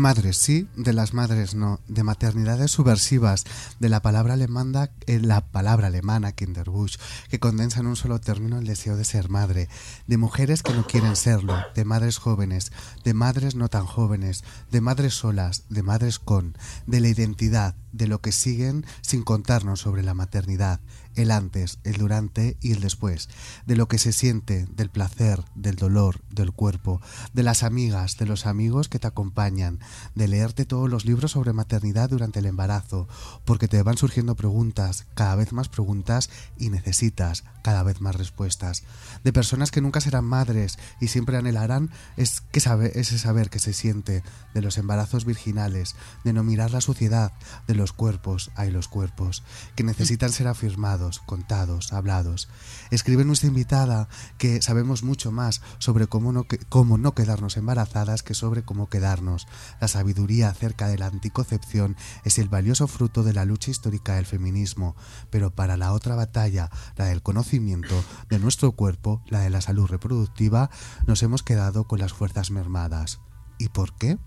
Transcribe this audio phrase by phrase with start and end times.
[0.00, 3.44] madres sí, de las madres no, de maternidades subversivas,
[3.78, 6.98] de la palabra alemana, eh, la palabra alemana Kinderbusch,
[7.28, 9.68] que condensa en un solo término el deseo de ser madre,
[10.06, 12.72] de mujeres que no quieren serlo, de madres jóvenes,
[13.04, 18.06] de madres no tan jóvenes, de madres solas, de madres con, de la identidad, de
[18.06, 20.80] lo que siguen sin contarnos sobre la maternidad,
[21.16, 23.28] el antes, el durante y el después,
[23.66, 27.00] de lo que se siente, del placer, del dolor, del cuerpo,
[27.34, 29.80] de las amigas, de los amigos que te acompañan,
[30.14, 33.08] de leerte todos los libros sobre maternidad durante el embarazo,
[33.44, 38.84] porque te van surgiendo preguntas, cada vez más preguntas y necesitas cada vez más respuestas,
[39.22, 43.58] de personas que nunca serán madres y siempre anhelarán es que sabe, ese saber que
[43.58, 44.22] se siente,
[44.54, 47.32] de los embarazos virginales, de no mirar la suciedad,
[47.66, 49.42] de los cuerpos, hay los cuerpos,
[49.76, 52.48] que necesitan ser afirmados, contados, hablados.
[52.90, 54.08] Escribe nuestra invitada
[54.38, 59.46] que sabemos mucho más sobre cómo no, cómo no quedarnos embarazadas que sobre cómo quedarnos.
[59.80, 61.79] La sabiduría acerca de la anticoncepción
[62.24, 64.96] es el valioso fruto de la lucha histórica del feminismo,
[65.30, 69.86] pero para la otra batalla, la del conocimiento de nuestro cuerpo, la de la salud
[69.86, 70.70] reproductiva,
[71.06, 73.20] nos hemos quedado con las fuerzas mermadas.
[73.58, 74.18] ¿Y por qué?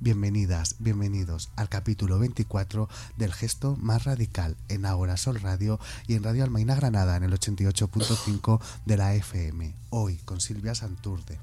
[0.00, 6.22] Bienvenidas, bienvenidos al capítulo 24 del gesto más radical en Ahora Sol Radio y en
[6.22, 9.74] Radio Almaina Granada en el 88.5 de la FM.
[9.90, 11.38] Hoy con Silvia Santurde.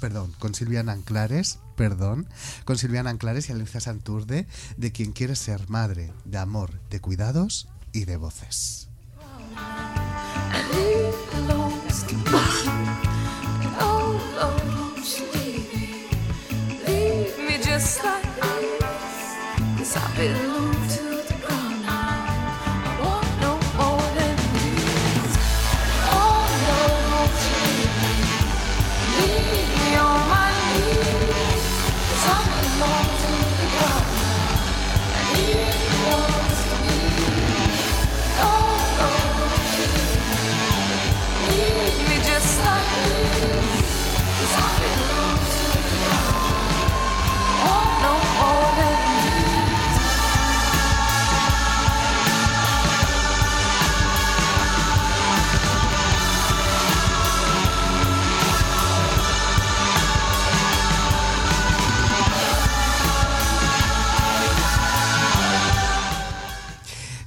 [0.00, 2.26] Perdón, con Silvia Anclares, perdón,
[2.64, 4.46] con Silvia Anclares y Alicia Santurde,
[4.76, 8.88] de quien quiere ser madre, de amor, de cuidados y de voces.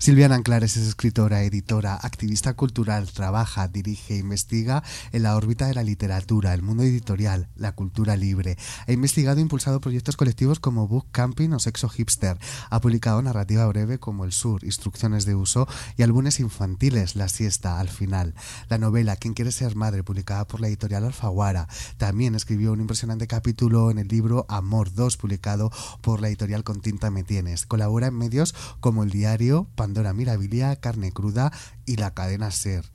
[0.08, 4.82] Silvia Anclares es escritora, editora, activista cultural, trabaja, dirige e investiga
[5.12, 8.58] en la órbita de la literatura, el mundo editorial, la cultura libre.
[8.88, 12.38] Ha investigado e impulsado proyectos colectivos como Book Camping o Sexo Hipster.
[12.70, 15.68] Ha publicado narrativa breve como El Sur, Instrucciones de Uso
[15.98, 18.34] y álbumes infantiles, La Siesta, al final.
[18.70, 20.06] La novela ¿Quién quiere ser madre?
[20.06, 21.68] publicada por la editorial Alfaguara.
[21.98, 25.70] También escribió un impresionante capítulo en el libro Amor 2, publicado
[26.00, 27.66] por la editorial Con Tinta Me Tienes.
[27.66, 31.52] Colabora en medios como El Diario, Pandora Mirabilia, Carne Cruda
[31.86, 32.86] y la cadena Ser.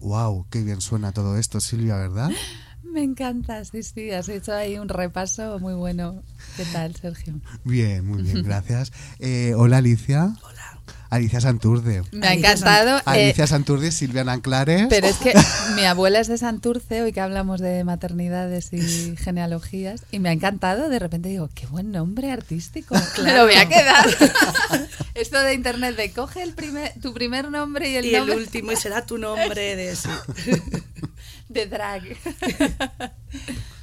[0.00, 0.46] ¡Wow!
[0.50, 2.30] ¡Qué bien suena todo esto, Silvia, ¿verdad?
[2.82, 6.22] Me encanta, sí, sí, has hecho ahí un repaso muy bueno.
[6.56, 7.40] ¿Qué tal, Sergio?
[7.64, 8.92] Bien, muy bien, gracias.
[9.18, 10.34] Eh, hola, Alicia.
[10.42, 10.61] Hola.
[11.12, 12.02] Alicia Santurde.
[12.10, 12.96] Me ha encantado.
[12.96, 14.86] eh, Alicia Santurde y Silvia Anclares.
[14.88, 15.34] pero es que
[15.76, 20.32] mi abuela es de Santurce, hoy que hablamos de maternidades y genealogías, y me ha
[20.32, 20.88] encantado.
[20.88, 22.94] De repente digo, qué buen nombre artístico.
[23.22, 24.06] Me lo voy a quedar.
[25.14, 28.72] Esto de internet de coge el primer, tu primer nombre y el y el último
[28.72, 30.08] y será tu nombre de sí.
[31.50, 32.04] de drag.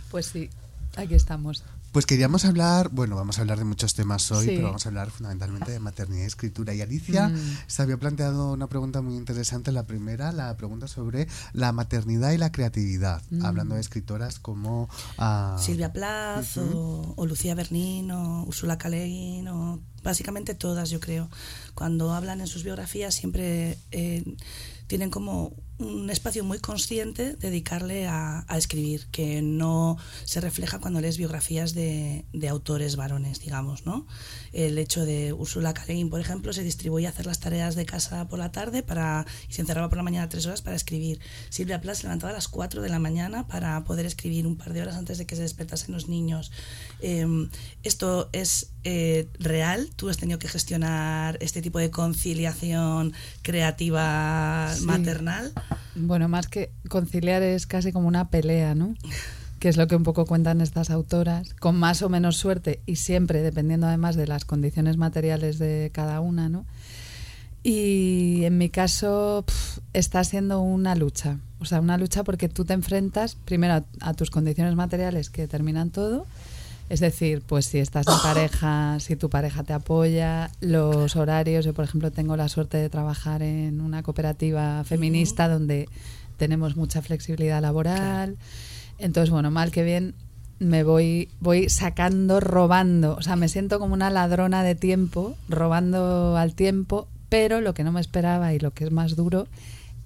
[0.09, 0.49] pues sí,
[0.97, 1.63] aquí estamos.
[1.91, 4.51] Pues queríamos hablar, bueno, vamos a hablar de muchos temas hoy, Sí.
[4.55, 6.71] pero vamos a hablar fundamentalmente de maternidad y escritura.
[6.75, 7.57] Y Alicia Mm.
[7.65, 12.37] se había planteado una pregunta muy interesante, la primera, la pregunta sobre la maternidad y
[12.37, 13.43] la creatividad, Mm.
[13.43, 14.87] hablando de escritoras como...
[15.17, 18.89] ah, Silvia Plath o, o Lucía Bernín o Ursula K.
[18.89, 21.29] Le Guin o básicamente todas yo creo
[21.73, 24.23] cuando hablan en sus biografías siempre eh,
[24.87, 31.17] tienen como un espacio muy consciente dedicarle a, escribir que no se refleja cuando lees
[31.17, 34.07] biografías de, autores varones digamos no
[34.53, 35.83] el hecho de Ursula K.
[36.09, 39.61] Por ejemplo se distribuía hacer las tareas de casa por la tarde para y se
[39.61, 42.81] encerraba por la mañana tres horas para escribir Silvia Plath se levantaba a las 4
[42.81, 45.93] de la mañana para poder escribir un par de horas antes de que se despertasen
[45.93, 46.51] los niños.
[47.01, 47.25] Eh,
[47.83, 49.89] esto es eh, real.
[49.95, 54.85] Tú has tenido que gestionar este tipo de conciliación creativa Sí.
[54.85, 55.51] maternal.
[55.95, 58.95] Bueno, más que conciliar es casi como una pelea, ¿no?
[59.59, 62.95] Que es lo que un poco cuentan estas autoras, con más o menos suerte y
[62.95, 66.65] siempre dependiendo además de las condiciones materiales de cada una, ¿no?
[67.61, 72.63] Y en mi caso pf, está siendo una lucha, o sea, una lucha porque tú
[72.63, 76.25] te enfrentas primero a, a tus condiciones materiales que determinan todo,
[76.89, 81.63] es decir, pues si estás en pareja, si tu pareja te apoya, los horarios.
[81.65, 85.87] Yo, por ejemplo, tengo la suerte de trabajar en una cooperativa feminista donde
[86.37, 88.37] tenemos mucha flexibilidad laboral.
[88.97, 90.15] Entonces, bueno, mal que bien,
[90.59, 93.15] me voy, voy sacando, robando.
[93.15, 97.83] O sea, me siento como una ladrona de tiempo, robando al tiempo, pero lo que
[97.83, 99.47] no me esperaba y lo que es más duro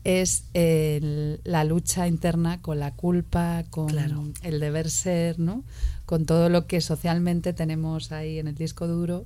[0.03, 4.25] es el- la lucha interna con la culpa, con Claro.
[4.41, 5.63] el deber ser, ¿no?
[6.05, 9.25] Con todo lo que socialmente tenemos ahí en el disco duro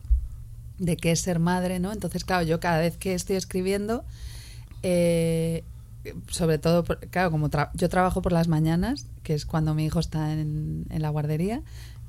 [0.77, 1.91] de qué es ser madre, ¿no?
[1.91, 4.03] Entonces, claro, yo cada vez que estoy escribiendo,
[4.83, 5.63] eh,
[6.29, 9.85] sobre todo, por- claro, como tra- yo trabajo por las mañanas, que es cuando mi
[9.85, 11.61] hijo está en, en la guardería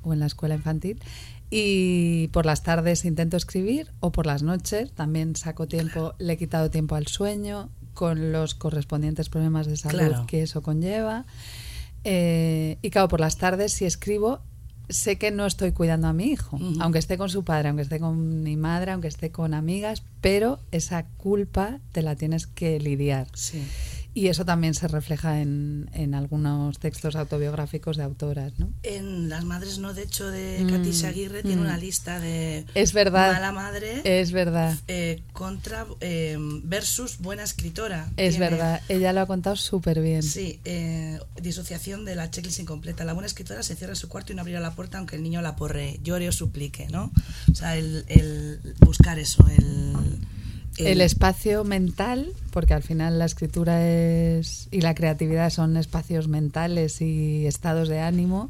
[0.03, 1.01] o en la escuela infantil,
[1.49, 6.37] y por las tardes intento escribir, o por las noches también saco tiempo, le he
[6.37, 10.25] quitado tiempo al sueño, con los correspondientes problemas de salud Claro.
[10.27, 11.25] que eso conlleva.
[12.05, 14.39] Eh, y claro, por las tardes si escribo,
[14.89, 17.99] sé que no estoy cuidando a mi hijo, aunque esté con su padre, aunque esté
[17.99, 23.27] con mi madre, aunque esté con amigas, pero esa culpa te la tienes que lidiar.
[23.33, 23.63] Sí.
[24.13, 28.71] Y eso también se refleja en, en algunos textos autobiográficos de autoras, ¿no?
[28.83, 31.65] En Las Madres No, de hecho, de Mm, Katy Aguirre, tiene mm.
[31.65, 33.31] una lista de Es verdad.
[33.33, 38.09] mala madre Es verdad, eh, contra eh, versus buena escritora.
[38.17, 38.81] es Tiene- verdad.
[38.89, 40.23] Ella lo ha contado súper bien.
[40.23, 43.03] Sí, eh, disociación de la checklist incompleta.
[43.05, 45.23] La buena escritora se cierra en su cuarto y no abrirá la puerta aunque el
[45.23, 47.11] niño la porre, llore o suplique, ¿no?
[47.51, 49.93] O sea, el, el buscar eso, el...
[50.79, 57.01] El espacio mental, porque al final la escritura es y la creatividad son espacios mentales
[57.01, 58.49] y estados de ánimo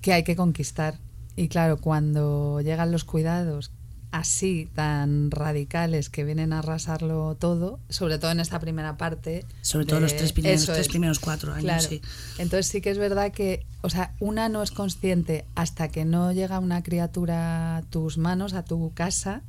[0.00, 0.98] que hay que conquistar.
[1.36, 3.70] Y claro, cuando llegan los cuidados
[4.10, 9.46] así tan radicales que vienen a arrasarlo todo, sobre todo en esta primera parte.
[9.62, 10.88] Sobre todo los tres primeros, eso tres es.
[10.90, 11.82] primeros cuatro años, Claro.
[11.82, 12.02] sí.
[12.38, 16.30] Entonces sí que es verdad que, o sea, una no es consciente hasta que no
[16.32, 19.40] llega una criatura a tus manos, a tu casa,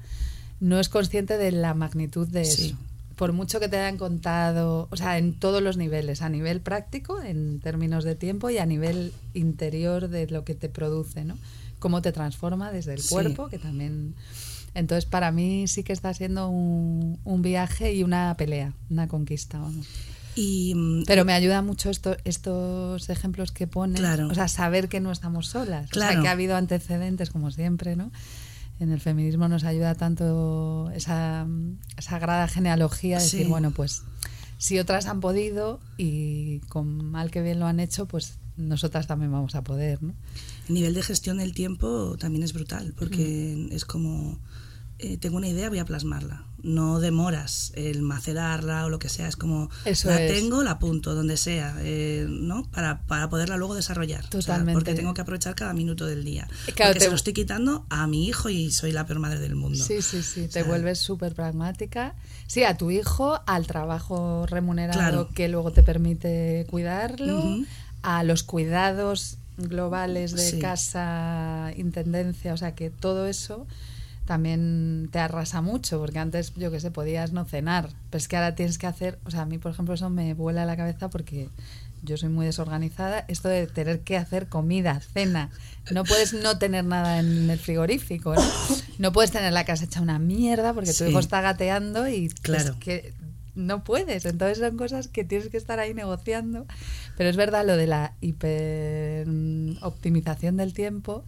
[0.63, 2.65] no es consciente de la magnitud de Sí.
[2.67, 2.75] eso.
[3.15, 7.21] Por mucho que te hayan contado, o sea, en todos los niveles, a nivel práctico,
[7.21, 11.37] en términos de tiempo, y a nivel interior de lo que te produce, ¿no?
[11.79, 13.09] Cómo te transforma desde el Sí.
[13.09, 14.15] cuerpo, que también...
[14.73, 19.59] Entonces, para mí sí que está siendo un, un viaje y una pelea, una conquista,
[19.59, 19.85] vamos.
[20.35, 23.97] Y mm, Pero me ayuda mucho esto, estos ejemplos que ponen.
[23.97, 24.29] Claro.
[24.29, 25.85] O sea, saber que no estamos solas.
[25.91, 26.23] O sea, Claro.
[26.23, 28.11] que ha habido antecedentes, como siempre, ¿no?
[28.83, 31.47] En el feminismo nos ayuda tanto esa
[31.99, 33.49] sagrada genealogía, decir, Sí.
[33.49, 34.03] bueno, pues
[34.57, 39.31] si otras han podido y con mal que bien lo han hecho, pues nosotras también
[39.31, 40.13] vamos a poder, ¿no?
[40.67, 43.73] el nivel de gestión del tiempo también es brutal, porque Mm.
[43.73, 44.37] es como,
[44.99, 46.43] eh, tengo una idea, voy a plasmarla.
[46.63, 50.31] No demoras el macerarla o lo que sea, es como, Eso la es.
[50.33, 52.63] tengo, la apunto, donde sea, eh, ¿no?
[52.71, 54.21] Para, para poderla luego desarrollar.
[54.21, 54.73] O sea, Totalmente.
[54.73, 56.47] porque tengo que aprovechar cada minuto del día.
[56.75, 59.39] Claro, porque te- se lo estoy quitando a mi hijo y soy la peor madre
[59.39, 59.83] del mundo.
[59.83, 62.15] Sí, sí, sí, te sea, vuelves súper pragmática.
[62.47, 65.29] Sí, a tu hijo, al trabajo remunerado Claro.
[65.35, 67.57] que luego te permite cuidarlo,
[68.03, 70.59] a los cuidados globales de Sí.
[70.59, 73.67] casa, intendencia, o sea que todo eso
[74.25, 78.37] también te arrasa mucho, porque antes, yo qué sé, podías no cenar, pero es que
[78.37, 81.09] ahora tienes que hacer, o sea, a mí, por ejemplo, eso me vuela la cabeza
[81.09, 81.49] porque
[82.03, 85.49] yo soy muy desorganizada, esto de tener que hacer comida, cena,
[85.91, 88.41] no puedes no tener nada en el frigorífico, ¿no?
[88.99, 92.71] No puedes tener la casa hecha una mierda porque tu hijo está gateando y Claro.
[92.73, 93.13] es que
[93.55, 94.25] no puedes.
[94.25, 96.65] Entonces son cosas que tienes que estar ahí negociando.
[97.17, 99.27] Pero es verdad lo de la hiper
[99.81, 101.23] optimización del tiempo.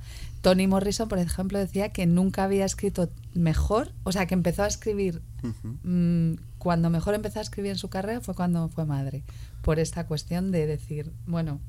[0.46, 4.68] Tony Morrison, por ejemplo, decía que nunca había escrito mejor, o sea, que empezó a
[4.68, 5.24] escribir,
[5.82, 9.24] mm, cuando mejor empezó a escribir en su carrera fue cuando fue madre,
[9.64, 11.60] por esta cuestión de decir, bueno,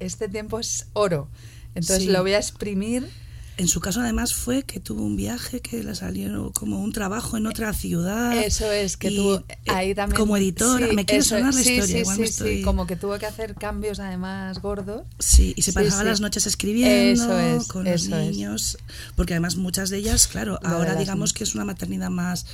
[0.00, 1.28] este tiempo es oro,
[1.76, 2.10] entonces Sí.
[2.10, 3.08] lo voy a exprimir.
[3.56, 7.36] En su caso, además, fue que tuvo un viaje que le salió como un trabajo
[7.36, 8.36] en otra ciudad.
[8.36, 10.18] Eso es, que tuvo eh, ahí también.
[10.18, 11.62] Como editora, Sí, me quiere sonar la.
[11.62, 11.86] Sí, historia.
[11.86, 15.02] Sí, igual me estoy- como que tuvo que hacer cambios además gordos.
[15.20, 18.08] Sí, y se pasaba las noches escribiendo Eso es, con los es.
[18.08, 18.76] niños.
[19.14, 21.32] Porque además muchas de ellas, claro, Lo ahora digamos niñas.
[21.34, 22.46] que es una maternidad más.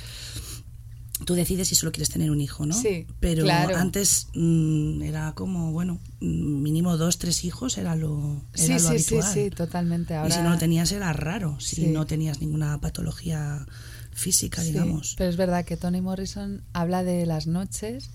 [1.25, 2.73] Tú decides si solo quieres tener un hijo, ¿no?
[2.73, 3.77] Sí, Pero claro.
[3.77, 8.79] antes mm, era como, bueno, mm, mínimo dos, tres hijos era lo, era Sí, lo
[8.79, 9.33] sí, sí, habitual.
[9.33, 10.15] sí, totalmente.
[10.15, 11.87] Ahora, Y si no lo tenías era raro, si Sí.
[11.87, 13.65] no tenías ninguna patología
[14.11, 15.15] física, Sí, digamos.
[15.17, 18.09] Pero es verdad que Tony Morrison habla de las noches,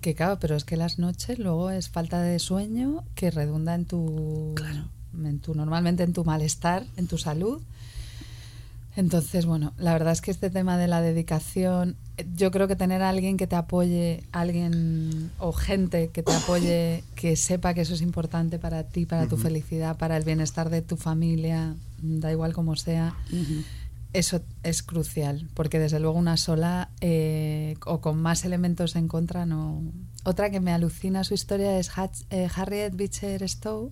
[0.00, 3.84] que claro, pero es que las noches luego es falta de sueño que redunda en
[3.86, 4.88] tu, Claro.
[5.16, 7.62] en tu normalmente en tu malestar, en tu salud.
[8.96, 11.96] Entonces, bueno, la verdad es que este tema de la dedicación,
[12.36, 17.02] yo creo que tener a alguien que te apoye, alguien o gente que te apoye,
[17.16, 20.80] que sepa que eso es importante para ti, para tu felicidad, para el bienestar de
[20.80, 23.16] tu familia, da igual como sea,
[24.12, 29.44] eso es crucial, porque desde luego una sola eh, o con más elementos en contra
[29.44, 29.82] no.
[30.26, 33.90] Otra que me alucina su historia es Hatch- eh, Harriet Beecher Stowe,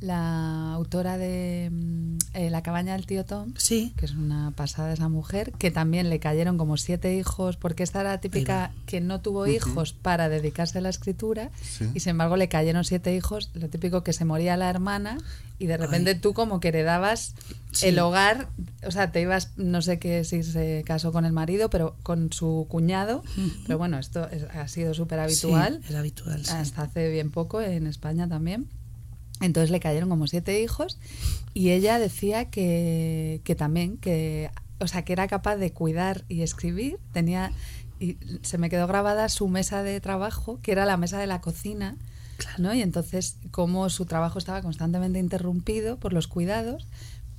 [0.00, 4.92] la autora de mm, eh, La cabaña del tío Tom, Sí, que es una pasada
[4.92, 9.00] esa mujer, que también le cayeron como siete hijos, porque esta era la típica que
[9.00, 11.88] no tuvo hijos para dedicarse a la escritura, Sí.
[11.94, 15.18] y sin embargo le cayeron siete hijos, lo típico que se moría la hermana,
[15.60, 16.18] y de repente Ay.
[16.18, 17.34] tú como que heredabas
[17.72, 17.86] Sí.
[17.88, 18.48] el hogar,
[18.84, 22.32] o sea, te ibas, no sé qué si se casó con el marido, pero con
[22.32, 23.22] su cuñado,
[23.66, 26.44] pero bueno, esto es- ha sido súper habitual Sí, era habitual.
[26.44, 26.52] sí.
[26.52, 28.68] hasta hace bien poco en España también.
[29.40, 30.98] Entonces le cayeron como siete hijos
[31.54, 36.42] y ella decía que, que también, que, o sea, que era capaz de cuidar y
[36.42, 36.98] escribir.
[37.12, 37.52] Tenía,
[37.98, 41.40] y se me quedó grabada su mesa de trabajo, que era la mesa de la
[41.40, 41.96] cocina,
[42.58, 42.74] ¿no?
[42.74, 46.86] Y entonces, como su trabajo estaba constantemente interrumpido por los cuidados,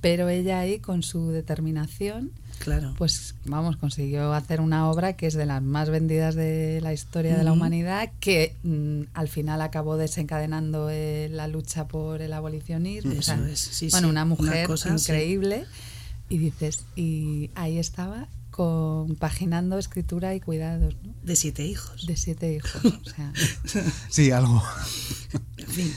[0.02, 2.94] pero ella ahí con su determinación Claro.
[2.96, 7.36] pues vamos, consiguió hacer una obra que es de las más vendidas de la historia
[7.36, 13.10] de la humanidad, que mm, al final acabó desencadenando eh, la lucha por el abolicionismo.
[13.10, 14.88] o Eso sea, es, sí, bueno, sí, una una mujer sí.
[14.90, 15.64] increíble.
[16.28, 21.14] Y dices, y ahí estaba compaginando escritura y cuidados, ¿no?
[21.24, 22.06] de siete hijos.
[22.06, 22.84] De siete hijos.
[22.84, 23.32] O sea,
[24.08, 24.62] Sí, algo.
[25.56, 25.92] En fin.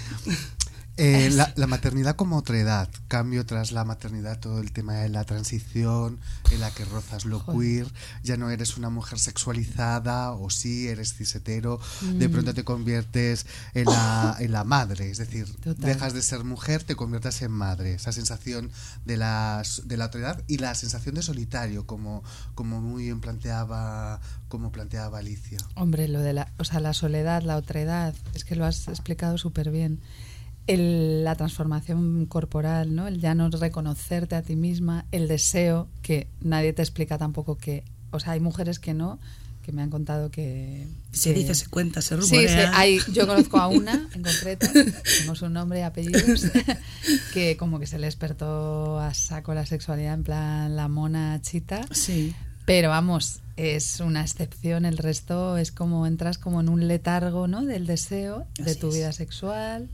[0.97, 5.09] Eh, la, la maternidad como otra edad, cambio tras la maternidad, todo el tema de
[5.09, 6.19] la transición,
[6.51, 7.59] en la que rozas lo Joder.
[7.59, 13.45] queer, ya no eres una mujer sexualizada, o sí, eres cisetero, de pronto te conviertes
[13.73, 15.85] en la, en la madre, es decir, Total.
[15.85, 18.71] dejas de ser mujer, te conviertes en madre, esa sensación
[19.03, 22.23] de la, de la otra edad y la sensación de solitario, como,
[22.53, 25.57] como muy bien planteaba, como planteaba Alicia.
[25.75, 29.37] Hombre, lo de la, o sea, la soledad, la otredad, es que lo has explicado
[29.37, 29.99] súper bien.
[30.67, 33.07] El- la transformación corporal, ¿no?
[33.07, 37.83] El ya no reconocerte a ti misma, el deseo, que nadie te explica tampoco que,
[38.11, 39.19] o sea, hay mujeres que no,
[39.61, 40.87] que me han contado que...
[41.11, 42.67] Se que- dice, se cuenta, se rumorea.
[42.67, 44.67] sí, hay, yo conozco a una en concreto,
[45.19, 46.45] tengo su nombre y apellidos,
[47.33, 51.81] que como que se le despertó a saco la sexualidad en plan la mona chita.
[51.91, 52.33] Sí.
[52.65, 57.63] Pero vamos, es una excepción, el resto es como entras como en un letargo, ¿no?
[57.65, 58.95] Del deseo, de tu es.
[58.95, 59.87] vida sexual.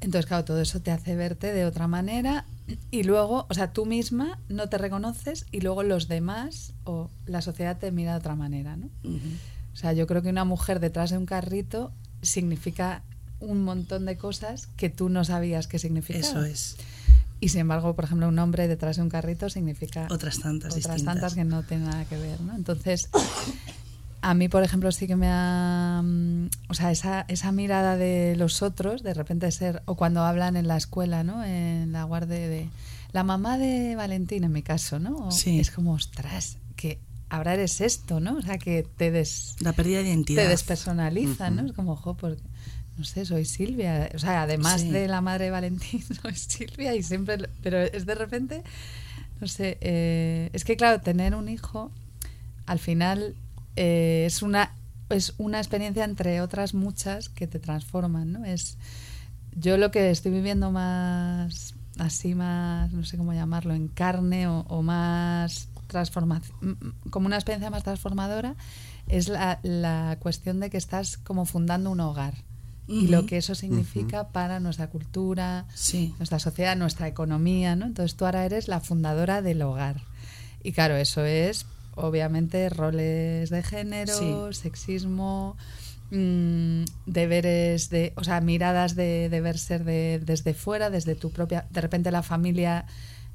[0.00, 2.46] Entonces, claro, todo eso te hace verte de otra manera
[2.90, 7.42] y luego, o sea, tú misma no te reconoces y luego los demás o la
[7.42, 8.88] sociedad te mira de otra manera, ¿no?
[9.72, 11.92] O sea, yo creo que una mujer detrás de un carrito
[12.22, 13.02] significa
[13.40, 16.26] un montón de cosas que tú no sabías que significaba.
[16.26, 16.76] Eso es.
[17.40, 20.74] Y sin embargo, por ejemplo, un hombre detrás de un carrito significa Otras tantas otras
[20.74, 21.04] distintas.
[21.04, 22.54] tantas que no tienen nada que ver, ¿no?
[22.54, 23.08] Entonces,
[24.22, 26.02] a mí, por ejemplo, sí que me ha...
[26.04, 29.82] mm, O sea, esa, esa mirada de los otros, de repente ser...
[29.86, 31.44] O cuando hablan en la escuela, ¿no?
[31.44, 32.68] En la guardia de...
[33.12, 35.16] La mamá de Valentín, en mi caso, ¿no?
[35.28, 35.58] O Sí.
[35.58, 36.98] Es como, ostras, que
[37.28, 38.36] ahora eres esto, ¿no?
[38.36, 40.42] O sea, que te des La pérdida de identidad.
[40.44, 41.66] te despersonaliza, ¿no?
[41.66, 42.42] Es como, ojo, porque,
[42.98, 44.10] no sé, soy Silvia.
[44.14, 44.90] O sea, además Sí.
[44.90, 47.38] de la madre de Valentín, soy Silvia y siempre...
[47.38, 48.62] lo- Pero es de repente,
[49.40, 51.90] no sé, eh, es que claro, tener un hijo,
[52.66, 53.34] al final
[53.76, 54.74] eh, es una
[55.08, 58.44] es una experiencia entre otras muchas que te transforman, ¿no?
[58.44, 58.78] Es
[59.56, 64.60] yo lo que estoy viviendo más así más no sé cómo llamarlo en carne o,
[64.68, 65.68] o más
[67.10, 68.54] como una experiencia más transformadora
[69.08, 72.34] es la, la, cuestión de que estás como fundando un hogar
[72.86, 75.66] y lo que eso significa para nuestra cultura,
[76.18, 77.86] nuestra sociedad, nuestra economía, ¿no?
[77.86, 80.02] Entonces tú ahora eres la fundadora del hogar.
[80.64, 85.56] Y claro, eso es obviamente roles de género, sexismo,
[86.10, 91.66] mmm, deberes de, o sea, miradas de deber ser de, desde fuera, desde tu propia,
[91.70, 92.86] de repente la familia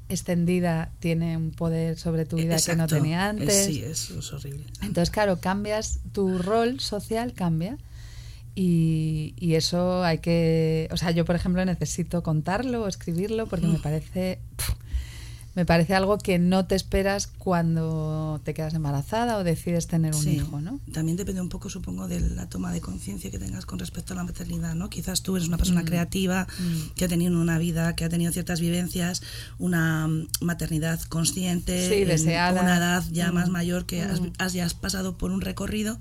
[0.08, 3.66] extendida tiene un poder sobre tu vida que no tenía antes.
[3.66, 4.64] Sí, eso es horrible.
[4.82, 7.76] Entonces, claro, cambias, tu rol social cambia.
[8.58, 13.66] Y, y, eso hay que, o sea, yo por ejemplo necesito contarlo o escribirlo porque
[13.66, 14.38] me parece
[15.56, 20.28] me parece algo que no te esperas cuando te quedas embarazada o decides tener un
[20.28, 20.80] hijo, ¿no?
[20.92, 24.16] También depende un poco, supongo, de la toma de conciencia que tengas con respecto a
[24.16, 24.90] la maternidad, ¿no?
[24.90, 25.86] Quizás tú eres una persona mm.
[25.86, 26.94] creativa mm.
[26.94, 29.22] que ha tenido una vida, que ha tenido ciertas vivencias,
[29.58, 30.10] una
[30.42, 32.60] maternidad consciente, sí, deseada.
[32.60, 33.52] una edad ya más mm.
[33.52, 35.98] mayor que has, ya has pasado por un recorrido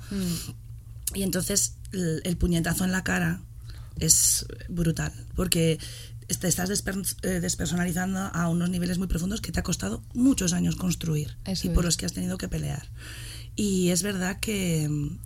[1.13, 3.39] y entonces el, el puñetazo en la cara
[3.99, 5.79] es brutal, porque
[6.27, 10.75] te estás eh, despersonalizando a unos niveles muy profundos que te ha costado muchos años
[10.75, 12.89] construir y por los que has tenido que pelear.
[13.55, 15.17] Y es verdad que mm,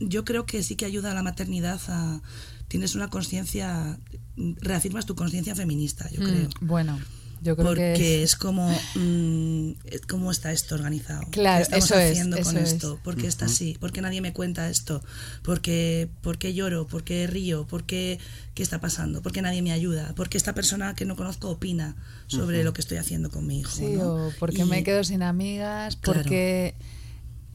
[0.00, 2.20] yo creo que sí que ayuda a la maternidad a...
[2.68, 3.98] Tienes una conciencia,
[4.36, 6.48] reafirmas tu conciencia feminista, yo mm, creo.
[6.60, 6.98] bueno,
[7.40, 9.70] yo creo porque que es, como mm,
[10.08, 13.46] cómo está esto organizado claro ¿Qué estamos eso haciendo es, con esto ¿por qué está
[13.46, 13.76] así?
[13.78, 15.02] ¿por qué nadie me cuenta esto?
[15.42, 16.86] ¿por qué, por qué lloro?
[16.86, 17.66] ¿por qué río?
[17.66, 18.18] ¿por qué
[18.54, 19.22] qué está pasando?
[19.22, 20.14] ¿por qué nadie me ayuda?
[20.14, 23.60] ¿por qué esta persona que no conozco opina sobre lo que estoy haciendo con mi
[23.60, 23.70] hijo?
[23.70, 26.74] sí o por qué me quedo sin amigas ¿por qué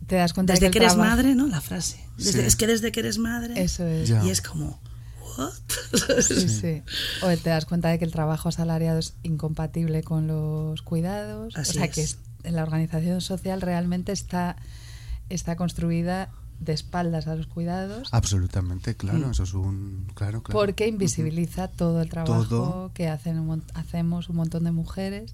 [0.08, 1.48] te das cuenta desde de que, que eres madre ¿no?
[1.48, 4.80] la frase es que desde que eres madre eso es y es como
[6.22, 6.84] Sí, sí.
[7.22, 11.56] O te das cuenta de que el trabajo asalariado es incompatible con los cuidados.
[11.56, 12.06] o sea, que
[12.44, 14.56] la organización social realmente está,
[15.30, 18.10] está construida de espaldas a los cuidados.
[18.12, 20.60] Absolutamente, claro, eso es un claro, claro.
[20.60, 25.34] Porque invisibiliza todo el trabajo que hacen hacemos un montón de mujeres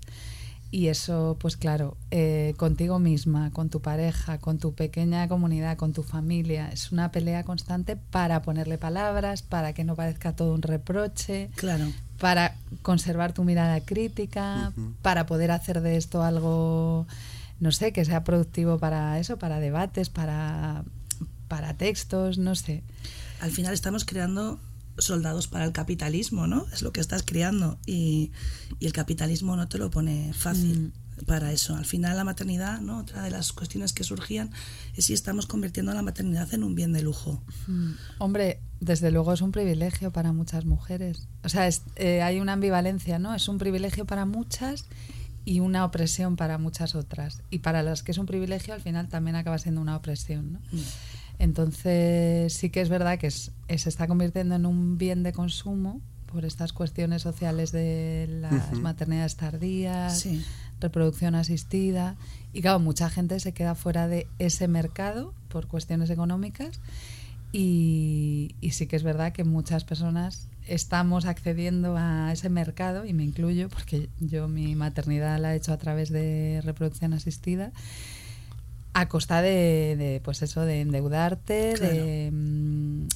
[0.72, 5.94] y eso, pues claro, eh, contigo misma, con tu pareja, con tu pequeña comunidad, con
[5.94, 10.62] tu familia, es una pelea constante para ponerle palabras, para que no parezca todo un
[10.62, 11.86] reproche, claro.
[12.20, 17.08] para conservar tu mirada crítica, para poder hacer de esto algo,
[17.60, 20.84] no sé, que sea productivo para eso, para debates, para,
[21.48, 22.84] para textos, no sé.
[23.42, 24.60] Al final estamos creando
[25.00, 26.66] soldados para el capitalismo, ¿no?
[26.74, 28.32] Es lo que estás creando y,
[28.80, 30.94] el capitalismo no te lo pone fácil.
[30.96, 31.26] Mm.
[31.26, 31.76] para eso.
[31.76, 33.00] Al final la maternidad, ¿no?
[33.00, 34.52] Otra de las cuestiones que surgían
[34.96, 37.44] es si estamos convirtiendo la maternidad en un bien de lujo.
[37.68, 37.92] Mm.
[38.20, 41.28] Hombre, desde luego es un privilegio para muchas mujeres.
[41.44, 43.36] O sea, eh, hay una ambivalencia, ¿no?
[43.36, 44.86] Es un privilegio para muchas
[45.46, 47.42] y una opresión para muchas otras.
[47.50, 50.60] Y para las que es un privilegio, al final también acaba siendo una opresión, ¿no?
[50.72, 50.84] Mm.
[51.40, 56.46] Entonces sí que es verdad que se está convirtiendo en un bien de consumo por
[56.46, 60.28] estas cuestiones sociales de las maternidades tardías,
[60.80, 62.18] reproducción asistida.
[62.54, 66.82] Y claro, mucha gente se queda fuera de ese mercado por cuestiones económicas.
[67.52, 73.14] Y, y, sí que es verdad que muchas personas estamos accediendo a ese mercado, y
[73.14, 77.72] me incluyo, porque yo mi maternidad la he hecho a través de reproducción asistida
[78.94, 83.08] a costa de, pues eso de endeudarte de, mm,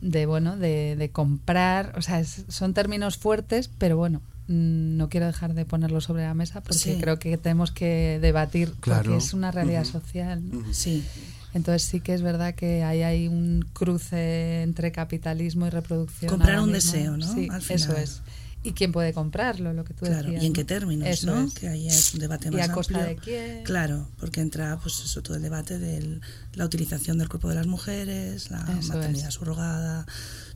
[0.00, 1.94] de bueno de, comprar.
[1.96, 6.34] O sea son términos fuertes pero bueno mm, no quiero dejar de ponerlo sobre la
[6.34, 10.42] mesa porque creo que tenemos que debatir porque es una realidad social
[10.72, 11.04] sí.
[11.52, 16.60] Entonces sí que es verdad que hay, hay un cruce entre capitalismo y reproducción comprar
[16.60, 18.22] un deseo no sí, eso es
[18.62, 20.42] y quién puede comprarlo, lo que tú claro, decías.
[20.42, 21.48] Y en qué términos, ¿no?
[21.54, 23.64] Que ahí es un debate más ¿Y a costa de quién?
[23.64, 26.20] Claro, porque entra pues eso todo el debate de
[26.54, 30.06] la utilización del cuerpo de las mujeres, la maternidad subrogada,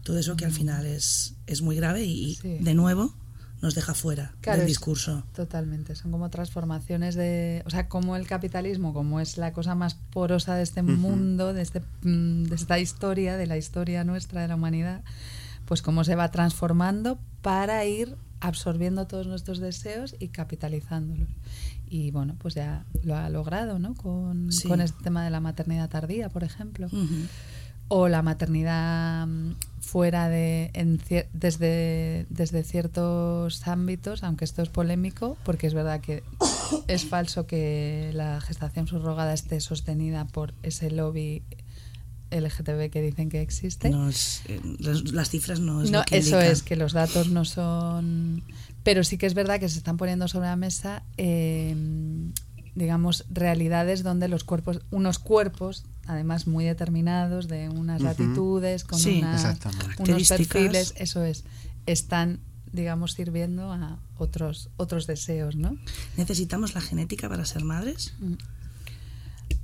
[0.02, 3.14] todo eso que al final es, es muy grave y, de nuevo
[3.62, 5.24] nos deja fuera del discurso.
[5.34, 9.94] Totalmente, son como transformaciones de, o sea, como el capitalismo, como es la cosa más
[9.94, 14.48] porosa de este mundo, de este mm, de esta historia, de la historia nuestra de
[14.48, 15.02] la humanidad
[15.64, 21.28] pues cómo se va transformando para ir absorbiendo todos nuestros deseos y capitalizándolos.
[21.88, 23.94] Y bueno, pues ya lo ha logrado, ¿no?
[23.94, 26.88] Con, con este tema de la maternidad tardía, por ejemplo.
[27.88, 30.70] O la maternidad mm, fuera de.
[31.32, 36.22] desde, desde ciertos ámbitos, aunque esto es polémico, porque es verdad que
[36.88, 41.42] es falso que la gestación subrogada esté sostenida por ese lobby
[42.40, 43.90] LGTB que dicen que existe.
[43.90, 44.60] No eh,
[45.12, 48.42] las, cifras no es no, lo que Eso es, que los datos no son...
[48.82, 52.32] Pero sí que es verdad que se están poniendo sobre la mesa em,
[52.74, 59.18] digamos, realidades donde los cuerpos, unos cuerpos, además muy determinados, de unas latitudes, con Sí,
[59.18, 60.02] una- exactamente.
[60.02, 61.44] unos perfiles, eso es,
[61.86, 62.40] están,
[62.72, 65.76] digamos, sirviendo a otros, otros deseos, ¿no?
[66.16, 68.14] ¿Necesitamos la genética para ser madres?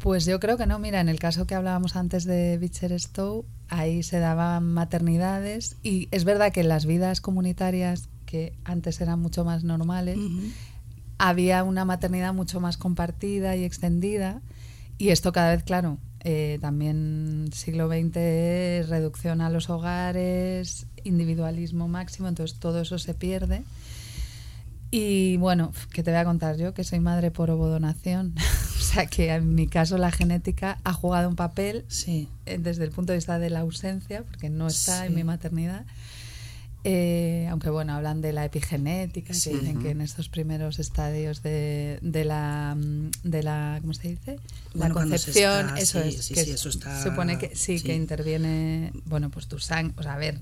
[0.01, 0.79] Pues yo creo que no.
[0.79, 6.09] Mira, en el caso que hablábamos antes de Beecher Stowe, ahí se daban maternidades y
[6.11, 10.19] es verdad que en las vidas comunitarias, que antes eran mucho más normales,
[11.19, 14.41] había una maternidad mucho más compartida y extendida
[14.97, 22.29] y esto cada vez, claro, eh, también siglo XX, reducción a los hogares, individualismo máximo,
[22.29, 23.65] entonces todo eso se pierde.
[24.91, 28.35] Y bueno, que te voy a contar yo, que soy madre por ovodonación.
[28.79, 32.29] o sea que en mi caso la genética ha jugado un papel Sí.
[32.47, 35.87] eh, desde el punto de vista de la ausencia, porque no está en mi maternidad.
[36.83, 39.51] Eh, aunque bueno, hablan de la epigenética, Sí.
[39.51, 42.75] que dicen que en estos primeros estadios de, de la
[43.23, 44.37] de la ¿cómo se dice?
[44.73, 47.85] La Bueno, concepción, está- eso sí, es, sí, que eso está- supone que sí, sí.
[47.85, 50.41] que interviene, bueno, pues tu sangre, o sea, a ver,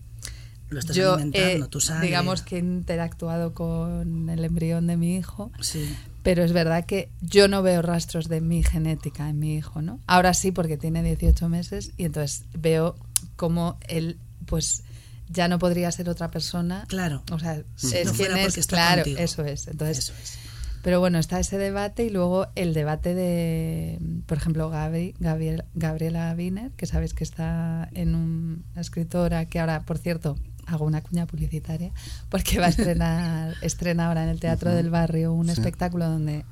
[0.70, 2.06] Lo estás yo alimentando, he, tu sangre.
[2.06, 5.94] digamos que he interactuado con el embrión de mi hijo, Sí.
[6.22, 9.98] pero es verdad que yo no veo rastros de mi genética en mi hijo, ¿no?
[10.06, 12.96] Ahora sí, porque tiene 18 meses y entonces veo
[13.36, 14.82] cómo él, pues,
[15.30, 16.84] ya no podría ser otra persona.
[16.88, 17.22] Claro.
[17.30, 19.20] O sea, Si es no quien es, claro, contigo.
[19.20, 19.68] eso es.
[19.68, 20.38] Entonces, Eso es.
[20.82, 26.34] pero bueno, está ese debate y luego el debate de, por ejemplo, Gabi, Gabriel- Gabriela
[26.36, 31.00] Wiener, que sabes que está en un- una escritora que ahora, por cierto, hago una
[31.02, 31.90] cuña publicitaria,
[32.28, 35.52] porque va a estrenar, estrena ahora en el Teatro del Barrio un Sí.
[35.52, 36.44] espectáculo donde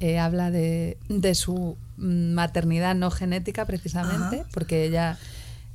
[0.00, 4.48] eh, habla de, de su maternidad no genética precisamente, Ajá.
[4.52, 5.18] porque ella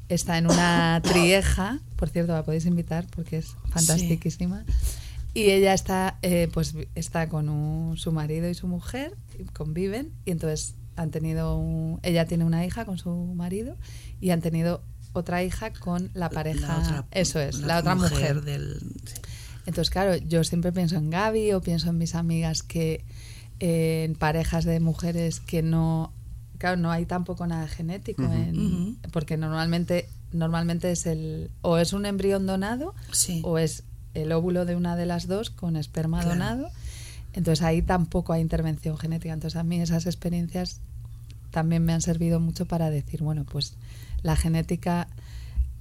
[0.09, 4.63] está en una trieja, por cierto, la podéis invitar porque es fantastiquísima.
[5.33, 9.13] Y ella está, eh, pues, está con un- su marido y su mujer,
[9.53, 13.75] conviven, y entonces han tenido, un- ella tiene una hija con su marido
[14.19, 14.81] y han tenido
[15.13, 18.41] otra hija con la pareja, La otra- eso es, la, otra mujer.
[18.43, 19.13] del- sí.
[19.65, 23.03] Entonces, claro, yo siempre pienso en Gaby o pienso en mis amigas que
[23.59, 26.13] eh, en parejas de mujeres que no,
[26.57, 32.05] claro, no hay tampoco nada genético, en- porque normalmente, normalmente es el, o es un
[32.05, 33.41] embrión donado Sí.
[33.43, 36.35] o es el óvulo de una de las dos con esperma Claro.
[36.35, 36.69] donado.
[37.33, 39.33] Entonces ahí tampoco hay intervención genética.
[39.33, 40.79] Entonces a mí esas experiencias
[41.51, 43.75] también me han servido mucho para decir, bueno, pues
[44.23, 45.07] la genética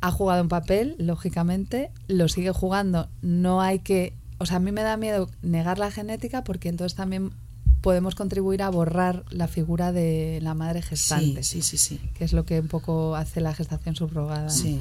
[0.01, 3.09] ha jugado un papel, lógicamente, lo sigue jugando.
[3.23, 6.97] No hay que, o sea, a mí me da miedo negar la genética porque entonces
[6.97, 7.33] también
[7.81, 12.01] podemos contribuir a borrar la figura de la madre gestante, sí, sí, sí.
[12.15, 14.45] que es lo que un poco hace la gestación subrogada.
[14.45, 14.51] ¿no?
[14.51, 14.81] Sí.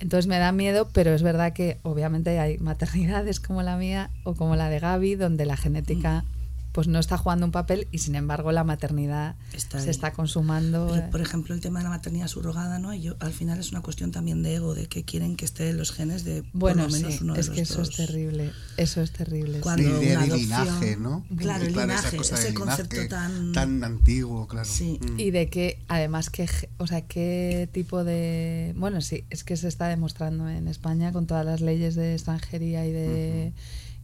[0.00, 4.34] Entonces me da miedo, pero es verdad que obviamente hay maternidades como la mía o
[4.34, 6.24] como la de Gaby, donde la genética
[6.72, 10.88] pues no está jugando un papel y sin embargo la maternidad Está se está consumando.
[10.90, 12.94] Pero, eh, por ejemplo, el tema de la maternidad subrogada, ¿no?
[12.94, 15.92] Yo, al final es una cuestión también de ego, de que quieren que estén los
[15.92, 17.90] genes de bueno, por lo menos sí, uno de es los que eso dos.
[17.90, 18.52] es terrible.
[18.78, 19.60] Eso es terrible.
[19.60, 21.26] Cuando una de adopción- linaje, ¿no?
[21.36, 24.66] Claro, el esa linaje, cosa ese concepto linaje tan- antiguo, claro.
[24.68, 24.98] Sí.
[25.02, 25.20] Mm.
[25.20, 28.72] Y de qué, además, qué, ge- o sea, qué tipo de...
[28.78, 32.86] Bueno, sí, es que se está demostrando en España con todas las leyes de extranjería
[32.86, 33.52] y de,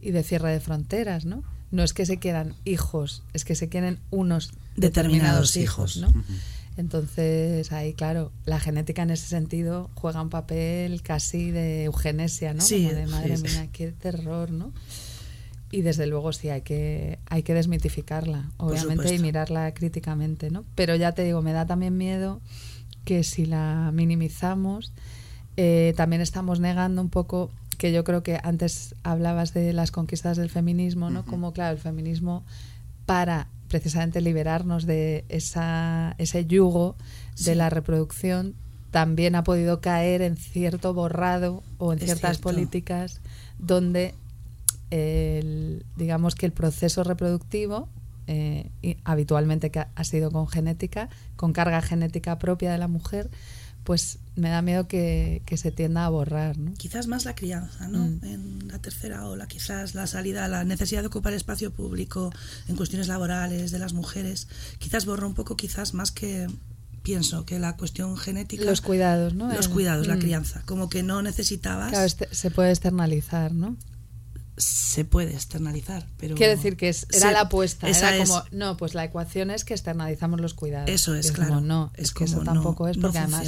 [0.01, 1.43] y de cierre de fronteras, ¿no?
[1.71, 6.13] No es que se quieran hijos, es que se quieren unos Determinados determinados hijos, hijos.
[6.13, 6.23] ¿no?
[6.77, 12.61] Entonces, ahí, claro, la genética en ese sentido juega un papel casi de eugenesia, ¿no?
[12.61, 13.57] Sí, Como de madre sí, sí.
[13.57, 14.71] mía, qué terror, ¿no?
[15.71, 20.63] Y desde luego sí hay que hay que desmitificarla, obviamente, y mirarla críticamente, ¿no?
[20.75, 22.39] Pero ya te digo, me da también miedo
[23.03, 24.93] que si la minimizamos,
[25.57, 30.37] eh, también estamos negando un poco que yo creo que antes hablabas de las conquistas
[30.37, 31.25] del feminismo, ¿no?
[31.25, 32.43] Como claro, el feminismo
[33.07, 36.95] para precisamente liberarnos de esa, ese yugo
[37.45, 38.53] de la reproducción
[38.91, 43.21] también ha podido caer en cierto borrado o en ciertas políticas
[43.59, 44.13] donde
[44.89, 47.87] el- digamos que el proceso reproductivo
[48.27, 53.29] eh, y habitualmente que ha sido con genética, con carga genética propia de la mujer,
[53.89, 56.59] pues me da miedo que, que se tienda a borrar.
[56.59, 56.75] ¿no?
[56.75, 58.05] Quizás más la crianza, ¿no?
[58.05, 58.19] Mm.
[58.23, 62.31] En la tercera ola, quizás la salida, la necesidad de ocupar espacio público
[62.67, 64.47] en cuestiones laborales de las mujeres,
[64.77, 66.45] quizás borra un poco, quizás más que
[67.01, 68.63] pienso que la cuestión genética.
[68.63, 69.51] Los cuidados, ¿no?
[69.51, 70.19] Los El- cuidados, la mm.
[70.19, 70.61] crianza.
[70.67, 71.89] Como que no necesitabas.
[71.89, 73.75] Claro, este- se puede externalizar, ¿no?
[74.59, 76.35] Se puede externalizar, pero.
[76.35, 77.89] Quiero decir que es- era Se- la apuesta.
[77.89, 80.89] Era es- como, no, pues la ecuación es que externalizamos los cuidados.
[80.89, 81.55] Eso es, claro.
[81.55, 83.47] como, no, es, eso como no- tampoco es no porque además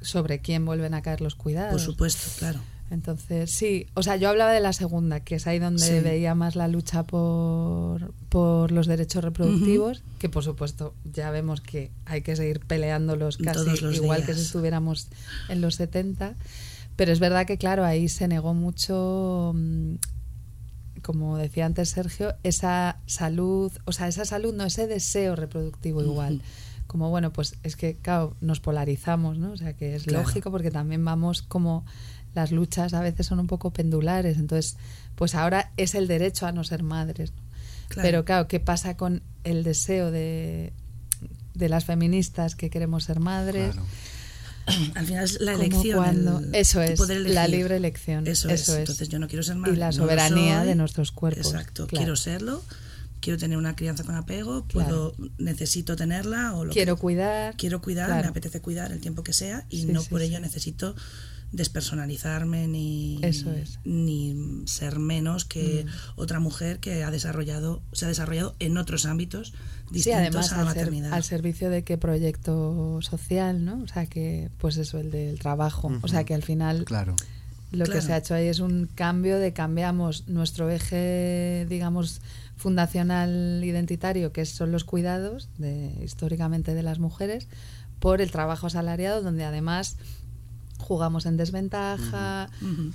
[0.00, 1.72] sobre quién vuelven a caer los cuidados.
[1.72, 2.60] Por supuesto, claro.
[2.90, 6.00] Entonces, sí, o sea, yo hablaba de la segunda, que es ahí donde Sí.
[6.00, 11.90] veía más la lucha por, por los derechos reproductivos, que por supuesto ya vemos que
[12.06, 15.08] hay que seguir peleándolos casi los igual que si estuviéramos
[15.50, 16.34] en los 70,
[16.96, 19.94] pero es verdad que claro, ahí se negó mucho, mm,
[21.08, 26.42] como decía antes Sergio, esa salud, o sea, esa salud, no ese deseo reproductivo igual.
[26.86, 29.52] Como bueno, pues es que, claro, nos polarizamos, ¿no?
[29.52, 30.24] O sea, que es Claro.
[30.24, 31.86] lógico porque también vamos como
[32.34, 34.36] las luchas a veces son un poco pendulares.
[34.36, 34.76] Entonces,
[35.14, 37.32] pues ahora es el derecho a no ser madres.
[37.34, 37.42] ¿no?
[37.88, 38.06] Claro.
[38.06, 40.74] Pero claro, ¿qué pasa con el deseo de,
[41.54, 43.72] de las feministas que queremos ser madres?
[43.72, 43.88] Claro.
[44.94, 45.96] Al final es la elección.
[45.98, 48.26] cuando- el- eso es, la libre elección.
[48.26, 48.68] Eso, Eso es.
[48.68, 48.78] es.
[48.78, 49.74] Entonces yo no quiero ser madre.
[49.74, 50.68] Y la no soberanía soy.
[50.68, 51.46] de nuestros cuerpos.
[51.46, 51.86] Exacto.
[51.86, 52.00] claro.
[52.04, 52.62] Quiero serlo.
[53.20, 54.64] Quiero tener una crianza con apego.
[54.68, 57.56] Puedo, necesito tenerla o lo Quiero que- cuidar.
[57.56, 58.22] quiero cuidar, Claro.
[58.22, 60.94] me apetece cuidar el tiempo que sea y Sí, no sí, por ello necesito
[61.52, 63.78] despersonalizarme ni, Eso es.
[63.84, 64.04] Mm.
[64.04, 69.48] ni ser menos que otra mujer que ha desarrollado se ha desarrollado en otros ámbitos
[69.88, 71.12] Sí, distintos además a la al, ser- maternidad.
[71.14, 73.82] al servicio de qué proyecto social, ¿no?
[73.82, 75.90] O sea que, pues eso, el del trabajo.
[76.02, 77.16] O sea que al final Claro.
[77.72, 82.20] lo que se ha hecho ahí es un cambio de cambiamos nuestro eje, digamos,
[82.56, 87.48] fundacional identitario, que son los cuidados de, históricamente de las mujeres,
[87.98, 89.96] por el trabajo asalariado, donde además
[90.78, 92.48] jugamos en desventaja.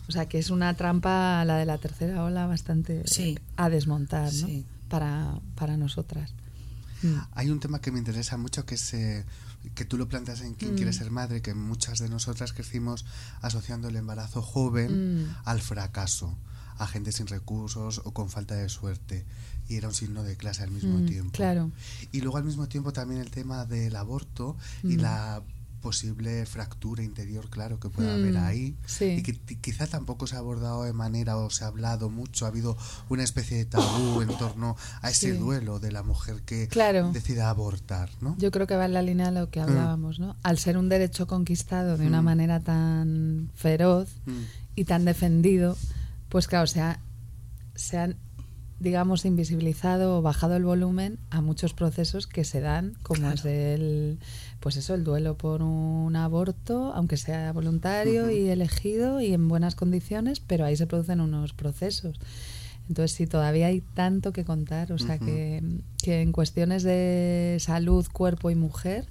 [0.08, 3.38] O sea que es una trampa, la de la tercera ola, bastante Sí.
[3.58, 4.48] a desmontar, ¿no?
[4.48, 4.66] Sí.
[4.90, 6.34] Para, para nosotras.
[7.02, 7.16] Mm.
[7.34, 9.26] Hay un tema que me interesa mucho que es eh,
[9.76, 10.76] que tú lo planteas en quién Mm.
[10.76, 13.06] quiere ser madre, que muchas de nosotras crecimos
[13.42, 15.36] asociando el embarazo joven Mm.
[15.46, 16.38] al fracaso,
[16.78, 19.26] a gente sin recursos o con falta de suerte.
[19.70, 21.32] Y era un signo de clase al mismo Mm, tiempo.
[21.32, 21.72] claro.
[22.12, 25.42] Y luego al mismo tiempo también el tema del aborto y la
[25.84, 28.76] posible fractura interior, claro, que puede Mm, haber ahí.
[28.88, 29.18] sí.
[29.20, 32.48] Y que quizá tampoco se ha abordado de manera o se ha hablado mucho, ha
[32.48, 32.76] habido
[33.10, 35.38] una especie de tabú en torno a ese Sí.
[35.38, 37.12] duelo de la mujer que Claro.
[37.12, 38.36] decida abortar, ¿no?
[38.40, 40.36] Yo creo que va en la línea de lo que hablábamos, ¿no?
[40.42, 42.26] Al ser un derecho conquistado de una Mm.
[42.26, 44.32] manera tan feroz Mm.
[44.76, 45.78] y tan defendido,
[46.30, 47.00] pues claro, se, ha-
[47.76, 48.16] se han,
[48.84, 54.20] digamos, invisibilizado o bajado el volumen a muchos procesos que se dan, como es el,
[54.60, 59.76] pues eso, el duelo por un aborto, aunque sea voluntario y elegido y en buenas
[59.76, 62.20] condiciones, pero ahí se producen unos procesos.
[62.90, 65.64] Entonces sí, todavía hay tanto que contar, o sea que,
[66.04, 69.08] que en cuestiones de salud, cuerpo y mujer,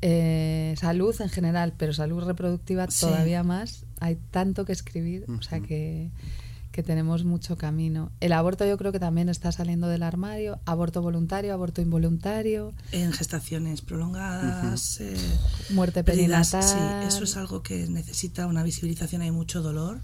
[0.00, 3.00] eh, salud en general, pero salud reproductiva Sí.
[3.04, 6.08] todavía más, hay tanto que escribir, o sea que,
[6.80, 8.10] que tenemos mucho camino.
[8.20, 13.12] El aborto yo creo que también está saliendo del armario, aborto voluntario, aborto involuntario, en
[13.12, 15.14] gestaciones prolongadas, eh,
[15.68, 16.62] muerte pérdidas, perinatal.
[16.62, 20.00] sí, eso es algo que necesita una visibilización, hay mucho dolor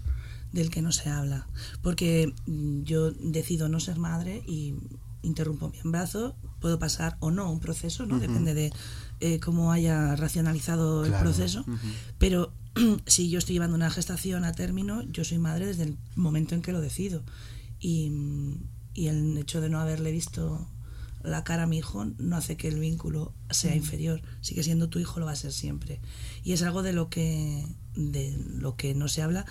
[0.51, 1.47] del que no se habla,
[1.81, 4.75] porque mm, yo decido no ser madre y
[5.23, 8.21] interrumpo mi embarazo, puedo pasar o no un proceso, no Ujú.
[8.27, 8.71] depende de
[9.19, 11.77] eh, cómo haya racionalizado el Claro, proceso, ujú.
[12.19, 12.53] pero
[13.05, 16.61] si yo estoy llevando una gestación a término, yo soy madre desde el momento en
[16.61, 17.23] que lo decido.
[17.79, 18.11] Y,
[18.93, 20.67] y el hecho de no haberle visto
[21.23, 24.21] la cara a mi hijo no hace que el vínculo sea inferior.
[24.41, 25.99] Sigue siendo tu hijo, lo va a ser siempre.
[26.43, 29.45] Y es algo de lo que, de lo que no se habla.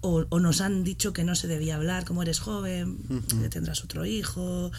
[0.00, 2.98] O, o nos han dicho que no se debía hablar, como eres joven,
[3.50, 4.72] tendrás otro hijo,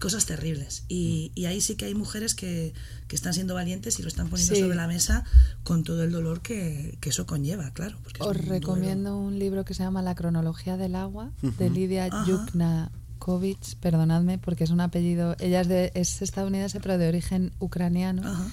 [0.00, 0.84] cosas terribles.
[0.88, 2.72] Y, y ahí sí que hay mujeres que,
[3.06, 4.60] que están siendo valientes y lo están poniendo Sí.
[4.62, 5.24] sobre la mesa
[5.62, 7.98] con todo el dolor que, que eso conlleva, claro.
[8.02, 8.50] Porque Os un duelo.
[8.50, 11.70] recomiendo un libro que se llama La cronología del agua, de.
[11.70, 12.24] Lidia Ajá.
[12.26, 18.22] Yuknakovich, perdonadme porque es un apellido, ella es, de, es estadounidense pero de origen ucraniano.
[18.26, 18.46] Ajá.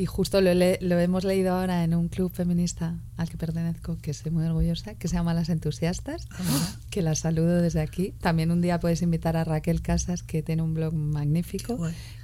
[0.00, 3.98] Y justo lo, le- lo hemos leído ahora en un club feminista al que pertenezco,
[4.00, 8.14] que estoy muy orgullosa, que se llama Las Entusiastas, Ah, que las saludo desde aquí.
[8.20, 11.76] También un día puedes invitar a Raquel Casas, que tiene un blog magnífico,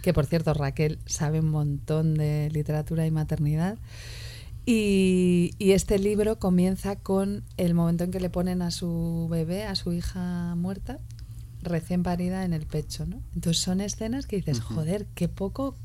[0.03, 3.77] que por cierto Raquel sabe un montón de literatura y maternidad.
[4.65, 9.65] Y, y este libro comienza con el momento en que le ponen a su bebé,
[9.65, 10.99] a su hija muerta,
[11.63, 13.21] recién parida en el pecho, ¿no?
[13.35, 15.77] Entonces son escenas que dices, joder, qué poco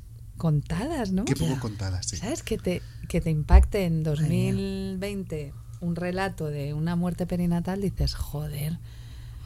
[0.41, 1.23] contadas, ¿no?
[1.23, 1.59] Qué poco Ya.
[1.59, 2.17] contada, sí.
[2.17, 2.41] ¿Sabes?
[2.41, 8.79] Que te, que te impacte en 2020 un relato de una muerte perinatal, dices, joder.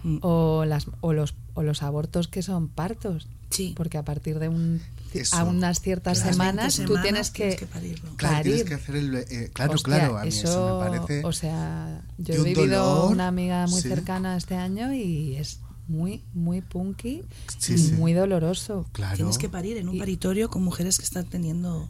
[0.03, 0.19] Mm.
[0.21, 3.27] O, las, o, los, o los abortos que son partos.
[3.49, 3.73] Sí.
[3.75, 4.81] Porque a partir de un,
[5.13, 6.31] Eso, a unas ciertas claro.
[6.31, 8.15] semanas, 20 tú tienes que, parirlo.
[8.15, 9.15] Claro, tienes que hacer el...
[9.15, 11.25] eh, claro, Hostia, claro, a mí eso, me parece...
[11.25, 13.89] O sea, yo he vivido dolor, una amiga muy sí.
[13.89, 17.23] cercana este año y es muy, muy punky
[17.57, 17.91] Sí, y sí.
[17.93, 18.85] muy doloroso.
[18.91, 19.15] Claro.
[19.15, 21.87] Tienes que parir en un Y- paritorio con mujeres que están teniendo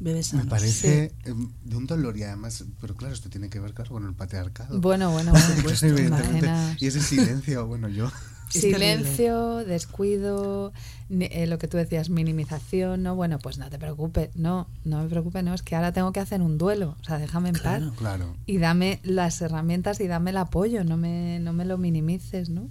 [0.00, 0.46] Bebés sanos.
[0.46, 3.92] Me parece em, de un dolor y además, pero claro, esto tiene que ver claro,
[3.92, 4.80] con el patriarcado.
[4.80, 5.32] Bueno, bueno,
[5.82, 6.46] evidentemente.
[6.46, 6.82] Imaginas.
[6.82, 8.10] Y ese silencio, bueno, yo.
[8.50, 10.72] Silencio, descuido,
[11.10, 15.08] eh, lo que tú decías, minimización, no, bueno, pues no te preocupes, no, no me
[15.08, 17.88] preocupes, no, es que ahora tengo que hacer un duelo, o sea, déjame en Claro.
[17.90, 18.36] paz Claro.
[18.46, 22.68] y dame las herramientas y dame el apoyo, no me, no me lo minimices, ¿no?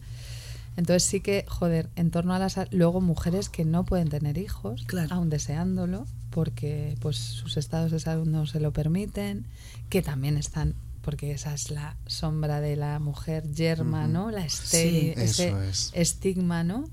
[0.76, 2.58] Entonces sí que, joder, en torno a las...
[2.72, 5.16] Luego mujeres que no pueden tener hijos, Claro.
[5.16, 9.46] aún deseándolo, porque pues sus estados de salud no se lo permiten,
[9.90, 14.12] que también están, porque esa es la sombra de la mujer yerma, Ujú.
[14.14, 14.32] ¿no?
[14.32, 15.92] La estéril, Sí, ese es.
[15.94, 16.86] estigma, ¿no?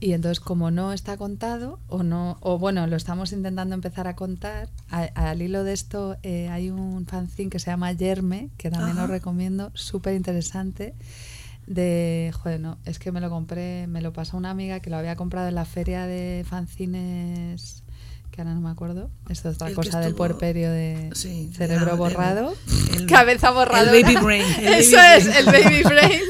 [0.00, 4.14] Y entonces, como no está contado, o no, o bueno, lo estamos intentando empezar a
[4.16, 8.70] contar, a- al hilo de esto eh, hay un fanzine que se llama Yerme, que
[8.70, 9.04] también Ajá.
[9.04, 10.94] os recomiendo, súper interesante.
[11.66, 14.96] De, joder, no, es que me lo compré, me lo pasó una amiga que lo
[14.96, 17.82] había comprado en la feria de fanzines,
[18.30, 19.10] que ahora no me acuerdo.
[19.30, 22.54] Esto es otra El cosa del puerperio de Sí, cerebro la- borrado,
[22.98, 23.90] el- cabeza borrada.
[23.96, 25.36] el baby brain, Eso baby es, brain.
[25.38, 26.20] el baby brain.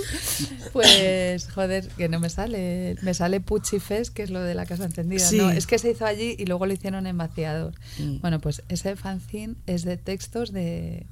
[0.72, 2.96] Pues, joder, que no me sale.
[3.02, 5.20] Me sale Pucci Fest, que es lo de la casa encendida.
[5.24, 5.36] Sí.
[5.38, 7.74] No, es que se hizo allí y luego lo hicieron en vaciador.
[7.98, 8.18] Mm.
[8.20, 11.06] Bueno, pues ese fanzine es de textos de,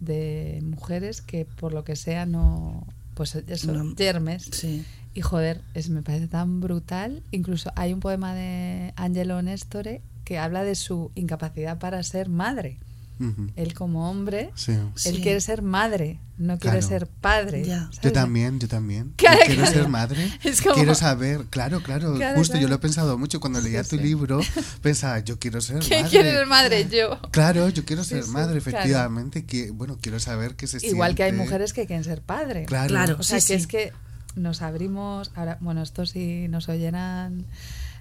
[0.00, 2.86] de mujeres que por lo que sea no.
[3.14, 3.94] Pues eso, No.
[3.96, 4.48] yermes.
[4.52, 4.84] Sí.
[5.14, 7.22] Y joder, es, me parece tan brutal.
[7.32, 12.78] Incluso hay un poema de Angelo Nestore que habla de su incapacidad para ser madre.
[13.20, 13.48] Ujú.
[13.54, 14.72] Él como hombre, Sí.
[14.72, 15.20] él Sí.
[15.20, 16.88] quiere ser madre, no quiere Claro.
[16.88, 17.64] ser padre.
[17.66, 18.00] ¿sabes?
[18.02, 19.12] Yo también, yo también.
[19.16, 19.76] Claro, Yo quiero claro.
[19.76, 20.32] ser madre.
[20.42, 23.84] Es como- Quiero saber, claro, claro, Claro, justo yo lo he pensado mucho cuando leía
[23.84, 24.02] Sí, tu sí.
[24.02, 24.40] libro,
[24.82, 26.10] pensaba, yo quiero ser ¿Quién madre.
[26.10, 26.88] quiere ser madre?
[26.90, 27.20] Yo.
[27.30, 31.24] Claro, yo quiero ser sí, madre, efectivamente, que bueno, quiero saber qué se Igual que
[31.24, 31.44] hay siente.
[31.44, 32.64] mujeres que quieren ser padre.
[32.64, 32.88] Claro.
[32.88, 33.16] Claro.
[33.18, 33.62] O sea, Sí, que sí.
[33.62, 33.92] es que
[34.34, 35.30] nos abrimos.
[35.34, 37.44] Ahora, bueno, esto si nos oyeran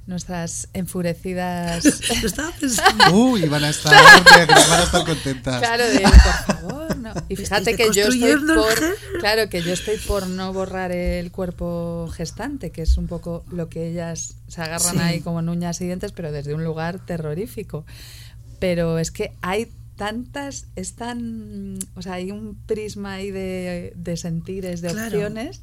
[0.10, 1.86] nuestras enfurecidas.
[2.22, 3.14] Lo estaba pensando.
[3.16, 5.60] Uy, van a estar, van a estar contentas.
[5.60, 6.12] Claro, de por
[6.56, 7.14] favor, no.
[7.30, 9.20] Y fíjate que yo estoy por.
[9.20, 13.70] Claro, que yo estoy por no borrar el cuerpo gestante, que es un poco lo
[13.70, 15.00] que ellas se agarran Sí.
[15.00, 17.86] ahí como en uñas y dientes, pero desde un lugar terrorífico.
[18.60, 21.78] Pero es que hay tantas, es tan.
[21.96, 25.06] O sea, hay un prisma ahí de, de sentires, de Claro.
[25.06, 25.62] opciones.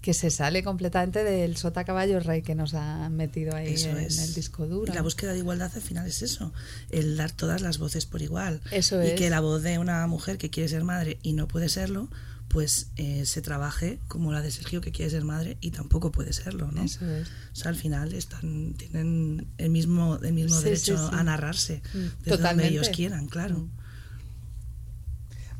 [0.00, 3.98] Que se sale completamente del sota caballo rey que nos han metido ahí Eso en
[3.98, 4.18] es.
[4.18, 4.90] el disco duro.
[4.90, 6.52] Y la búsqueda de igualdad al final es eso,
[6.90, 8.62] el dar todas las voces por igual.
[8.70, 9.12] Eso y es.
[9.14, 12.08] que la voz de una mujer que quiere ser madre y no puede serlo,
[12.48, 16.32] pues eh, se trabaje como la de Sergio que quiere ser madre y tampoco puede
[16.32, 16.82] serlo, ¿no?
[16.82, 17.28] Eso es.
[17.52, 21.16] O sea, al final están, tienen el mismo, el mismo Sí, derecho sí, sí.
[21.16, 22.46] a narrarse Mm, desde totalmente.
[22.48, 23.58] donde ellos quieran, claro.
[23.58, 23.70] Mm.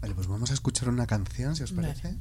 [0.00, 1.88] Vale, pues vamos a escuchar una canción, si os Vale.
[1.88, 2.12] parece.
[2.14, 2.18] No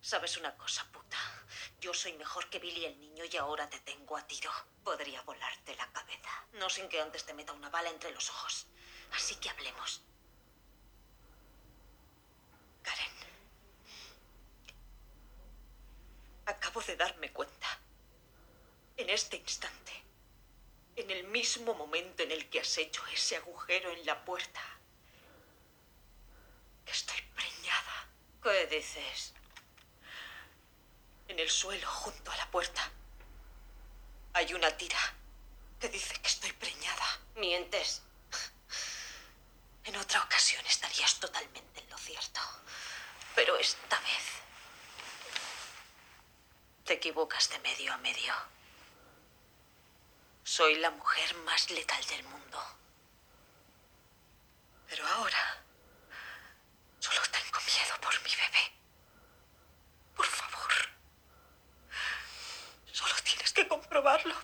[0.00, 1.16] ¿Sabes una cosa, puta?
[1.80, 4.50] Yo soy mejor que Billy el niño y ahora te tengo a tiro.
[4.82, 6.46] Podría volarte la cabeza.
[6.54, 8.66] No sin que antes te meta una bala entre los ojos.
[9.12, 10.02] Así que hablemos.
[12.82, 13.12] Karen.
[16.46, 17.68] Acabo de darme cuenta.
[18.96, 19.92] En este instante.
[20.96, 24.62] En el mismo momento en el que has hecho ese agujero en la puerta.
[26.84, 27.25] Que estoy.
[28.46, 29.32] ¿Qué dices?
[31.26, 32.88] En el suelo, junto a la puerta,
[34.34, 35.00] hay una tira
[35.80, 37.18] que dice que estoy preñada.
[37.34, 38.02] Mientes.
[39.82, 42.40] En otra ocasión estarías totalmente en lo cierto.
[43.34, 44.24] Pero esta vez
[46.84, 48.32] te equivocas de medio a medio.
[50.44, 52.62] Soy la mujer más letal del mundo.
[54.86, 55.65] Pero ahora
[58.00, 58.72] por mi bebé.
[60.14, 60.72] Por favor.
[62.92, 64.34] Solo tienes que comprobarlo.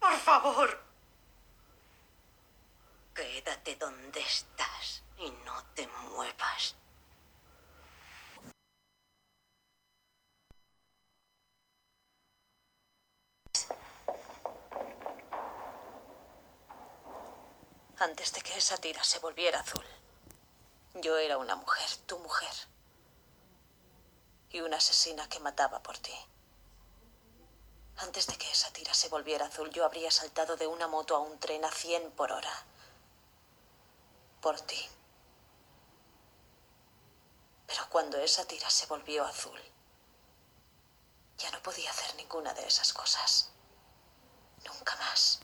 [0.00, 0.82] Por favor.
[3.14, 6.76] Quédate donde estás y no te muevas.
[18.00, 19.84] Antes de que esa tira se volviera azul,
[20.94, 22.52] yo era una mujer, tu mujer.
[24.50, 26.14] Y una asesina que mataba por ti.
[27.96, 31.18] Antes de que esa tira se volviera azul, yo habría saltado de una moto a
[31.18, 32.52] un tren a 100 por hora.
[34.40, 34.88] Por ti.
[37.66, 39.60] Pero cuando esa tira se volvió azul,
[41.36, 43.50] ya no podía hacer ninguna de esas cosas.
[44.64, 45.40] Nunca más.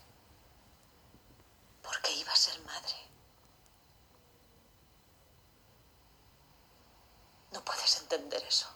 [1.85, 2.95] Porque iba a ser madre.
[7.51, 8.67] No puedes entender eso.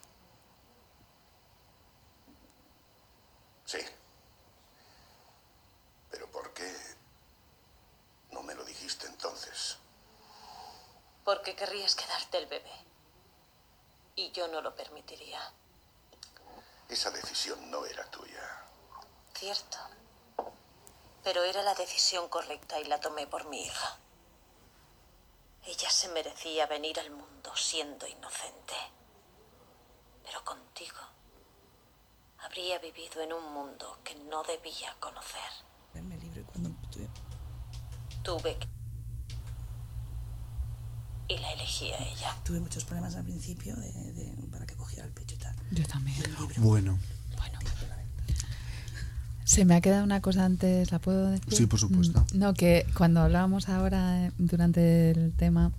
[3.66, 3.80] Sí.
[6.10, 6.72] Pero ¿por qué
[8.32, 9.78] no me lo dijiste entonces?
[11.26, 12.86] Porque querrías quedarte el bebé.
[14.16, 15.42] Y yo no lo permitiría.
[16.88, 18.64] Esa decisión no era tuya.
[19.36, 19.78] Cierto.
[21.24, 23.98] Pero era la decisión correcta y la tomé por mi hija.
[25.66, 28.74] Ella se merecía venir al mundo siendo inocente.
[30.24, 30.98] Pero contigo
[32.40, 35.42] habría vivido en un mundo que no debía conocer.
[35.94, 37.10] Verme libre cuando tuve-
[38.24, 38.68] Tuve que...
[41.28, 42.36] Y la elegí a ella.
[42.44, 45.56] tuve muchos problemas al principio de, de- para que cogiera el pecho y tal.
[45.72, 46.18] Yo también.
[46.58, 46.98] Bueno,
[47.38, 47.60] Bueno.
[49.50, 51.52] Se me ha quedado una cosa antes, ¿la puedo decir?
[51.52, 52.24] Sí, por supuesto.
[52.34, 55.72] Mm, No, que cuando hablábamos ahora eh, durante el tema,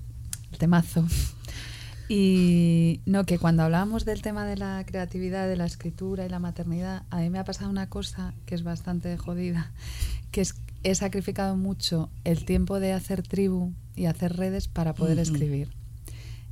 [0.50, 1.06] el temazo,
[2.08, 6.40] y no, que cuando hablábamos del tema de la creatividad, de la escritura y la
[6.40, 9.70] maternidad, a mí me ha pasado una cosa que es bastante jodida,
[10.32, 15.20] que es he sacrificado mucho el tiempo de hacer tribu y hacer redes para poder
[15.20, 15.68] escribir.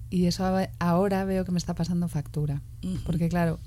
[0.08, 0.44] Y eso
[0.78, 2.62] ahora veo que me está pasando factura.
[3.04, 3.58] Porque claro,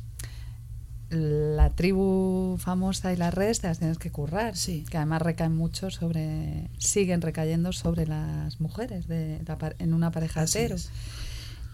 [1.11, 4.55] la tribu famosa y las redes te las tienes que currar.
[4.55, 4.85] Sí.
[4.89, 10.43] Que además recaen mucho sobre, siguen recayendo sobre las mujeres de la en una pareja
[10.43, 10.75] hetero.
[10.75, 10.89] es.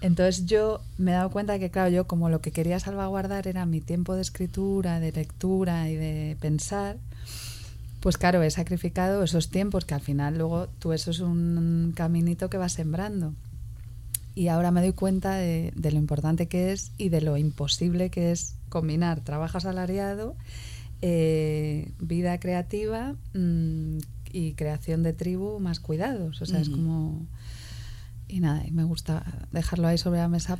[0.02, 3.66] Entonces yo me he dado cuenta que, claro, yo como lo que quería salvaguardar era
[3.66, 6.98] mi tiempo de escritura, de lectura y de pensar,
[8.00, 12.50] pues claro, he sacrificado esos tiempos que al final luego tú eso es un caminito
[12.50, 13.34] que vas sembrando.
[14.38, 18.12] Y ahora me doy cuenta de, de lo importante que es y de lo imposible
[18.12, 20.36] que es combinar trabajo asalariado,
[21.02, 23.98] eh, vida creativa mm,
[24.32, 26.40] y creación de tribu más cuidados.
[26.40, 27.26] O sea, es como...
[28.28, 30.60] Y nada, y me gusta dejarlo ahí sobre la mesa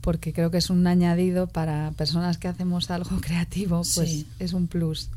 [0.00, 4.26] porque creo que es un añadido para personas que hacemos algo creativo, pues Sí.
[4.38, 5.08] es un plus.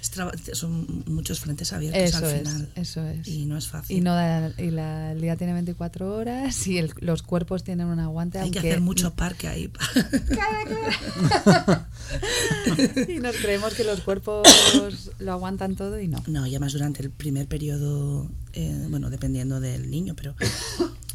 [0.00, 2.68] Es son muchos frentes abiertos Eso al es, final.
[2.76, 3.28] eso es.
[3.28, 3.96] Y no es fácil.
[3.96, 7.88] Y, no da- y la- el día tiene 24 horas y el- los cuerpos tienen
[7.88, 8.38] un aguante.
[8.38, 9.70] Hay que aunque- hacer mucho parque ahí.
[13.08, 16.22] y nos creemos que los cuerpos lo aguantan todo y no.
[16.26, 20.34] No, y además durante el primer periodo, eh, bueno, dependiendo del niño, pero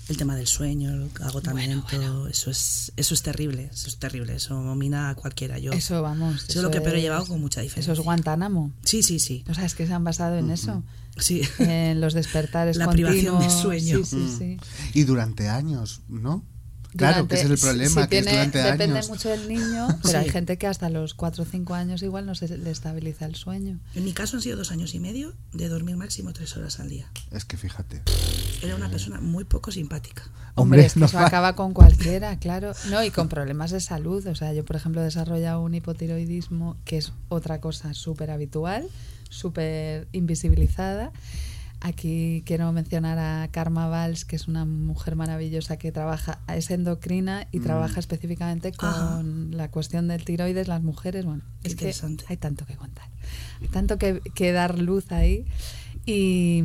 [0.10, 4.56] el tema del sueño, el agotamiento, eso es eso es terrible, eso es terrible, eso
[4.56, 5.60] domina a cualquiera.
[5.60, 6.44] Yo, Eso, vamos.
[6.50, 7.94] eso es lo que peor he llevado con mucha diferencia.
[7.94, 8.72] Eso es Guantánamo.
[8.84, 9.44] Sí, sí, sí.
[9.50, 10.84] O sea, es que se han basado en eso.
[11.18, 11.42] Sí.
[11.60, 13.62] En los despertares La privación de continuos.
[13.62, 13.98] sueño.
[14.04, 14.58] Sí, sí, sí.
[14.94, 16.44] Y durante años, ¿no?
[16.98, 19.10] Claro, que ese es el Durante- problema, sí, que es tiene- durante Depende años.
[19.10, 20.16] mucho del niño, pero Sí.
[20.16, 23.36] hay gente que hasta los 4 o 5 años igual no se le estabiliza el
[23.36, 23.80] sueño.
[23.96, 26.90] En mi caso han sido dos años y medio de dormir máximo tres horas al
[26.90, 27.10] día.
[27.32, 28.02] Es que fíjate.
[28.62, 30.24] Era una persona muy poco simpática.
[30.56, 32.74] Hombre, Hombre, es que no eso va- acaba con cualquiera, claro.
[32.92, 34.26] No, y con problemas de salud.
[34.28, 38.88] O sea, yo, por ejemplo, he desarrollado un hipotiroidismo, que es otra cosa súper habitual,
[39.30, 41.12] súper invisibilizada.
[41.86, 47.50] Aquí quiero mencionar a Karma Valls, que es una mujer maravillosa que trabaja, es endocrina
[47.52, 49.22] y trabaja específicamente con Ajá.
[49.52, 51.26] la cuestión del tiroides, las mujeres.
[51.26, 52.24] Bueno, Qué es que interesante.
[52.30, 53.10] hay tanto que contar,
[53.62, 55.46] hay tanto que, que dar luz ahí.
[56.06, 56.64] Y,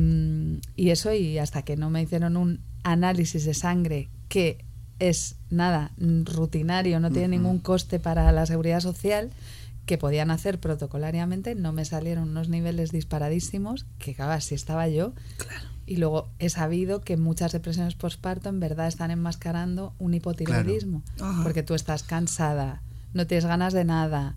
[0.77, 4.63] y eso, y hasta que no me hicieron un análisis de sangre que
[4.99, 9.31] es nada mm, rutinario, no tiene ningún coste para la seguridad social,
[9.89, 15.13] que podían hacer protocolariamente, no me salieron unos niveles disparadísimos, que claro, así estaba yo.
[15.37, 15.65] Claro.
[15.87, 21.01] Y luego he sabido que muchas depresiones postparto en verdad están enmascarando un hipotiroidismo,
[21.41, 22.83] porque tú estás cansada,
[23.15, 24.35] no tienes ganas de nada,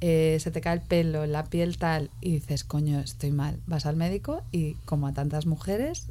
[0.00, 3.60] eh, se te cae el pelo, la piel tal, y dices, coño, estoy mal.
[3.66, 6.08] Vas al médico y como a tantas mujeres,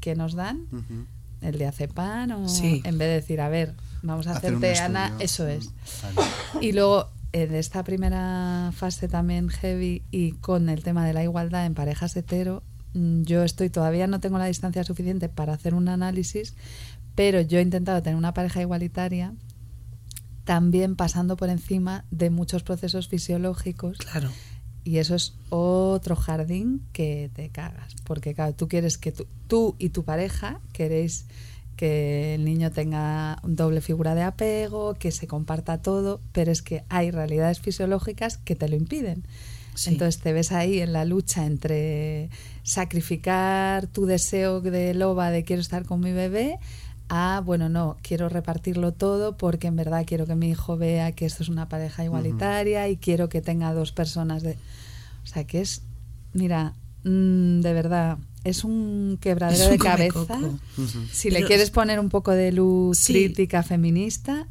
[0.00, 0.66] ¿qué nos dan?
[0.70, 1.06] Ujú.
[1.40, 2.82] El diazepam o Sí.
[2.84, 3.72] en vez de decir, a ver,
[4.02, 5.68] vamos a Hacer hacerte Ana, eso es.
[5.68, 6.66] Mm, vale.
[6.66, 11.66] Y luego, en esta primera fase también heavy y con el tema de la igualdad
[11.66, 12.62] en parejas hetero,
[12.94, 16.54] mm, yo estoy todavía no tengo la distancia suficiente para hacer un análisis,
[17.16, 19.34] pero yo he intentado tener una pareja igualitaria
[20.44, 24.30] también pasando por encima de muchos procesos fisiológicos Claro.
[24.84, 27.94] y eso es otro jardín que te cagas.
[28.04, 31.26] Porque, claro, tú quieres que tú, tú y tu pareja queréis
[31.76, 36.84] que el niño tenga doble figura de apego, que se comparta todo, pero es que
[36.88, 39.24] hay realidades fisiológicas que te lo impiden.
[39.74, 39.90] Sí.
[39.90, 42.30] Entonces te ves ahí en la lucha entre
[42.62, 46.58] sacrificar tu deseo de loba de quiero estar con mi bebé
[47.08, 51.26] a, bueno, no, quiero repartirlo todo porque en verdad quiero que mi hijo vea que
[51.26, 54.56] esto es una pareja igualitaria y quiero que tenga dos personas de...
[55.22, 55.82] O sea, que es,
[56.32, 60.12] mira, mm, de verdad, es un quebradero Es un de cabeza.
[60.12, 60.58] comecoco.
[61.12, 63.12] Si le Pero- quieres poner un poco de luz Sí.
[63.14, 64.46] crítica feminista,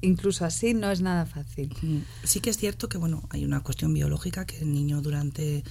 [0.00, 1.74] incluso así no es nada fácil.
[2.24, 5.64] Sí que es cierto que bueno hay una cuestión biológica que el niño durante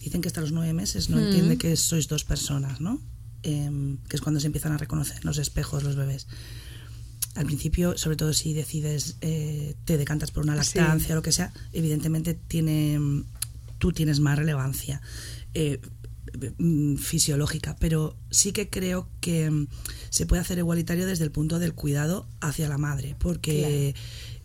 [0.00, 1.20] dicen que hasta los nueve meses no Mm.
[1.26, 3.00] entiende que sois dos personas, ¿no?
[3.42, 6.26] Em, que es cuando se empiezan a reconocer los espejos los bebés.
[7.36, 10.78] Al principio, sobre todo si decides eh, te decantas por una Sí.
[10.78, 12.98] lactancia o lo que sea, evidentemente tiene
[13.78, 15.02] tú tienes más relevancia
[15.52, 15.80] eh,
[16.98, 19.68] fisiológica, pero sí que creo que mm,
[20.10, 23.94] se puede hacer igualitario desde el punto del cuidado hacia la madre, porque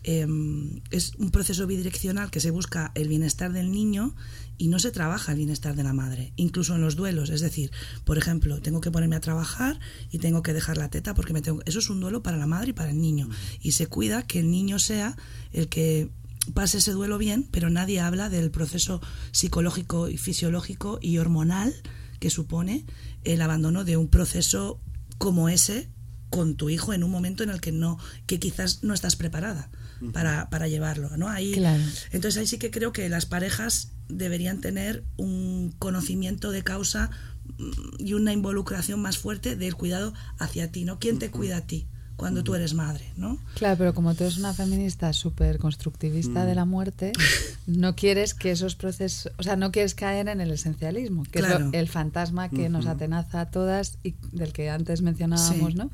[0.02, 4.14] em, es un proceso bidireccional que se busca el bienestar del niño
[4.58, 7.30] y no se trabaja el bienestar de la madre, incluso en los duelos.
[7.30, 7.70] Es decir,
[8.04, 9.80] por ejemplo, tengo que ponerme a trabajar
[10.10, 11.62] y tengo que dejar la teta porque me tengo.
[11.66, 13.28] Eso es un duelo para la madre y para el niño.
[13.60, 15.16] Y se cuida que el niño sea
[15.52, 16.10] el que
[16.54, 21.74] pase ese duelo bien, pero nadie habla del proceso psicológico y fisiológico y hormonal
[22.18, 22.84] que supone
[23.24, 24.80] el abandono de un proceso
[25.18, 25.88] como ese
[26.30, 29.70] con tu hijo en un momento en el que no que quizás no estás preparada
[30.12, 31.82] para, para llevarlo no ahí Claro.
[32.10, 37.10] entonces ahí sí que creo que las parejas deberían tener un conocimiento de causa
[37.58, 37.70] mm,
[38.04, 41.86] y una involucración más fuerte del cuidado hacia ti no quién te cuida a ti
[42.16, 46.54] cuando tú eres madre no Claro, pero como tú eres una feminista súper constructivista de
[46.54, 47.12] la muerte,
[47.66, 51.46] no quieres que esos procesos, o sea, no quieres caer en el esencialismo, que es
[51.46, 51.66] Claro.
[51.66, 55.78] lo- el fantasma que nos atenaza a todas y del que antes mencionábamos, Sí.
[55.78, 55.90] ¿no?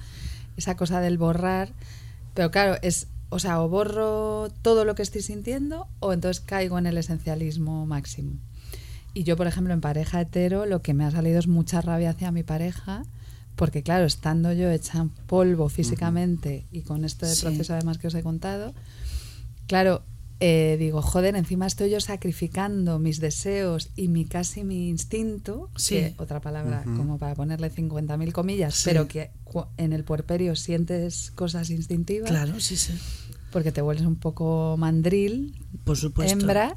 [0.56, 1.70] Esa cosa del borrar,
[2.34, 6.78] pero claro, es, o sea, o borro todo lo que estoy sintiendo o entonces caigo
[6.78, 8.32] en el esencialismo máximo.
[9.14, 12.10] Y yo, por ejemplo, en pareja hetero, lo que me ha salido es mucha rabia
[12.10, 13.02] hacia mi pareja,
[13.58, 17.42] porque claro, estando yo hecha en polvo físicamente y con este Sí.
[17.42, 18.72] proceso además que os he contado,
[19.66, 20.02] claro,
[20.40, 25.96] eh, digo, joder, encima estoy yo sacrificando mis deseos y mi casi mi instinto, Sí.
[25.96, 28.82] que otra palabra como para ponerle 50.000 comillas, Sí.
[28.84, 29.32] pero que
[29.76, 32.92] en el puerperio sientes cosas instintivas, claro sí sí
[33.50, 35.54] porque te vuelves un poco mandril,
[35.84, 36.76] por supuesto hembra.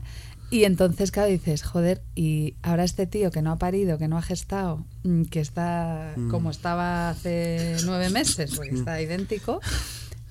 [0.52, 4.18] Y entonces, claro, dices, joder, y ahora este tío que no ha parido, que no
[4.18, 9.62] ha gestado, mm, que está como estaba hace nueve meses, porque está idéntico,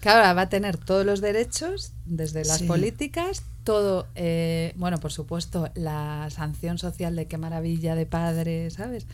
[0.01, 2.67] claro, ahora va a tener todos los derechos, desde las Sí.
[2.67, 9.07] políticas, todo, eh, bueno, por supuesto, la sanción social de qué maravilla de padre, ¿sabes?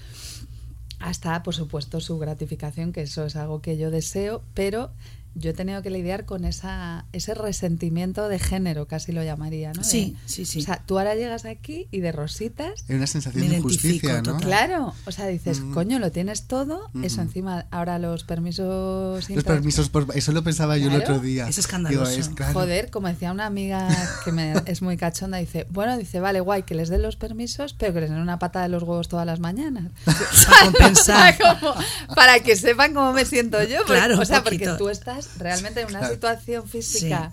[0.98, 4.90] hasta, por supuesto, su gratificación, que eso es algo que yo deseo, pero
[5.38, 9.82] yo he tenido que lidiar con esa, ese resentimiento de género, casi lo llamaría, ¿no?
[9.82, 10.58] De- Sí, sí, sí.
[10.60, 14.22] O sea, tú ahora llegas aquí y de rositas Hay una sensación de injusticia, ¿no?
[14.22, 14.40] total.
[14.40, 15.74] Claro, o sea, dices, Mm.
[15.74, 19.28] coño, lo tienes todo, eso encima, ahora los permisos...
[19.30, 21.48] Los permisos, por, eso lo pensaba yo el otro día.
[21.48, 22.10] Es escandaloso.
[22.10, 22.52] Digo, es claro.
[22.54, 23.88] Joder, como decía una amiga
[24.24, 27.74] que me, es muy cachonda, dice, bueno, dice, vale, guay, que les den los permisos,
[27.74, 29.90] pero que les den una pata de los huevos todas las mañanas.
[30.06, 31.36] Para compensar.
[31.38, 31.74] Como
[32.14, 33.78] para que sepan cómo me siento yo.
[33.78, 36.14] porque- Claro, o sea, porque tú estás realmente en una Claro.
[36.14, 37.32] situación física,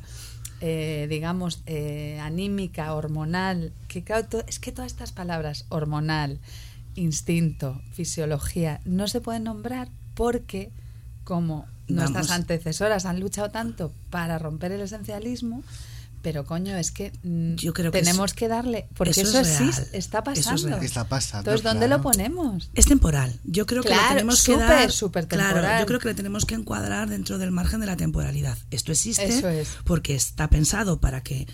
[0.62, 6.40] eh, digamos, eh, anímica, hormonal, que claro, to- es que todas estas palabras, hormonal,
[6.96, 10.72] instinto, fisiología, no se pueden nombrar porque
[11.24, 15.64] como nuestras antecesoras han luchado tanto para romper el esencialismo,
[16.24, 19.40] pero coño, es que mm, Yo creo que tenemos es- que darle, porque eso eso,
[19.42, 20.78] es real, existe, está eso es pasando.
[20.78, 21.98] Está pasando, Entonces, ¿dónde claro.
[22.02, 22.72] lo ponemos?
[22.74, 23.40] Es temporal.
[23.44, 24.92] Yo creo que Claro, lo tenemos que súper, dar.
[24.92, 25.80] súper claro, temporal.
[25.82, 28.58] yo creo que le tenemos que encuadrar dentro del margen de la temporalidad.
[28.72, 29.68] Esto existe Eso es.
[29.84, 31.46] porque está pensado para que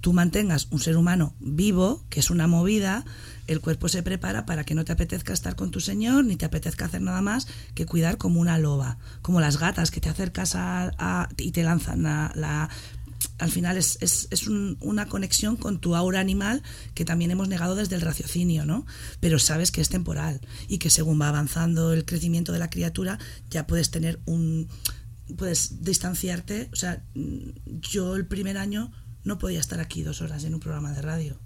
[0.00, 3.04] tú mantengas un ser humano vivo, que es una movida,
[3.46, 6.44] el cuerpo se prepara para que no te apetezca estar con tu señor, ni te
[6.44, 10.54] apetezca hacer nada más que cuidar como una loba, como las gatas que te acercas
[10.56, 12.68] a, a- y te lanzan la, la-
[13.38, 16.62] al final es, es, es un- una conexión con tu aura animal
[16.94, 18.86] que también hemos negado desde el raciocinio, ¿no?
[19.20, 23.18] Pero sabes que es temporal y que según va avanzando el crecimiento de la criatura
[23.50, 24.68] ya puedes tener un...
[25.36, 26.68] puedes distanciarte.
[26.72, 27.02] O sea,
[27.66, 28.92] yo el primer año
[29.24, 31.38] no podía estar aquí dos horas en un programa de radio.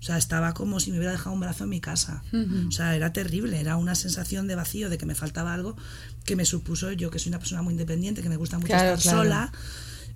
[0.00, 2.22] O sea, estaba como si me hubiera dejado un brazo en mi casa.
[2.68, 5.76] O sea, era terrible, era una sensación de vacío, de que me faltaba algo
[6.24, 8.94] que me supuso yo, que soy una persona muy independiente, que me gusta mucho Claro,
[8.94, 9.18] estar claro.
[9.18, 9.52] sola,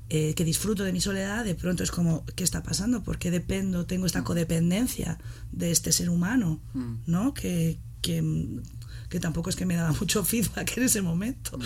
[0.08, 3.02] eh, que disfruto de mi soledad, de pronto es como, ¿qué está pasando?
[3.02, 5.18] ¿Por qué dependo, tengo esta codependencia
[5.52, 6.60] de este ser humano?
[7.06, 7.32] ¿No?
[7.34, 8.22] Que, que,
[9.08, 11.58] que tampoco es que me daba mucho feedback en ese momento,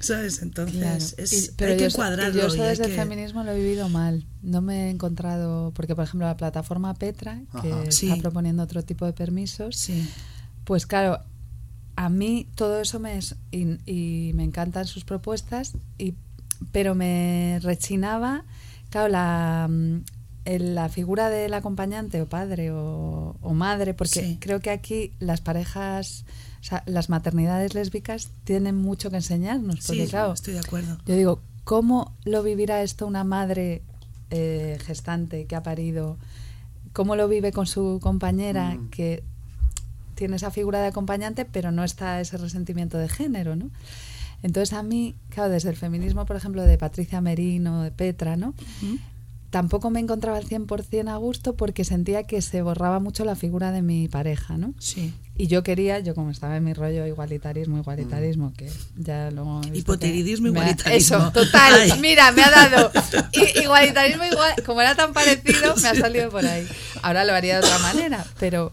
[0.00, 0.40] ¿sabes?
[0.42, 1.04] Entonces, Claro.
[1.18, 2.40] es, Y- pero hay que yo, encuadrarlo.
[2.40, 4.26] yo eso desde el que- feminismo lo he vivido mal.
[4.42, 7.80] No me he encontrado, porque por ejemplo la plataforma Petra, que Ajá.
[7.82, 8.12] está Sí.
[8.20, 10.08] proponiendo otro tipo de permisos, Sí,
[10.64, 11.18] pues claro,
[11.96, 16.14] a mí todo eso me es, y, y me encantan sus propuestas, y,
[16.72, 18.44] pero me rechinaba,
[18.90, 19.96] claro, la, mm,
[20.46, 24.36] la figura del acompañante o padre o, o madre, porque Sí.
[24.40, 26.24] creo que aquí las parejas,
[26.60, 30.98] o sea, las maternidades lésbicas tienen mucho que enseñarnos, porque sí, claro, estoy de acuerdo.
[31.06, 33.82] yo digo, ¿cómo lo vivirá esto una madre
[34.30, 36.16] eh, gestante que ha parido?
[36.92, 38.90] ¿Cómo lo vive con su compañera Mm.
[38.90, 39.22] que
[40.16, 43.70] tiene esa figura de acompañante, pero no está ese resentimiento de género, ¿no?
[44.42, 48.54] Entonces a mí, claro, desde el feminismo, por ejemplo, de Patricia Merino, de Petra, ¿no?
[49.50, 53.72] Tampoco me encontraba al 100% a gusto porque sentía que se borraba mucho la figura
[53.72, 54.74] de mi pareja, ¿no?
[54.78, 55.12] Sí.
[55.36, 59.58] Y yo quería, yo como estaba en mi rollo igualitarismo, igualitarismo, que ya luego...
[59.58, 59.76] ha-
[60.50, 61.16] igualitarismo.
[61.16, 61.72] Eso, total.
[61.74, 61.92] Ay.
[62.00, 62.92] Mira, me ha dado.
[63.60, 66.64] Igualitarismo igual, como era tan parecido, me ha salido por ahí.
[67.02, 68.72] Ahora lo haría de otra manera, pero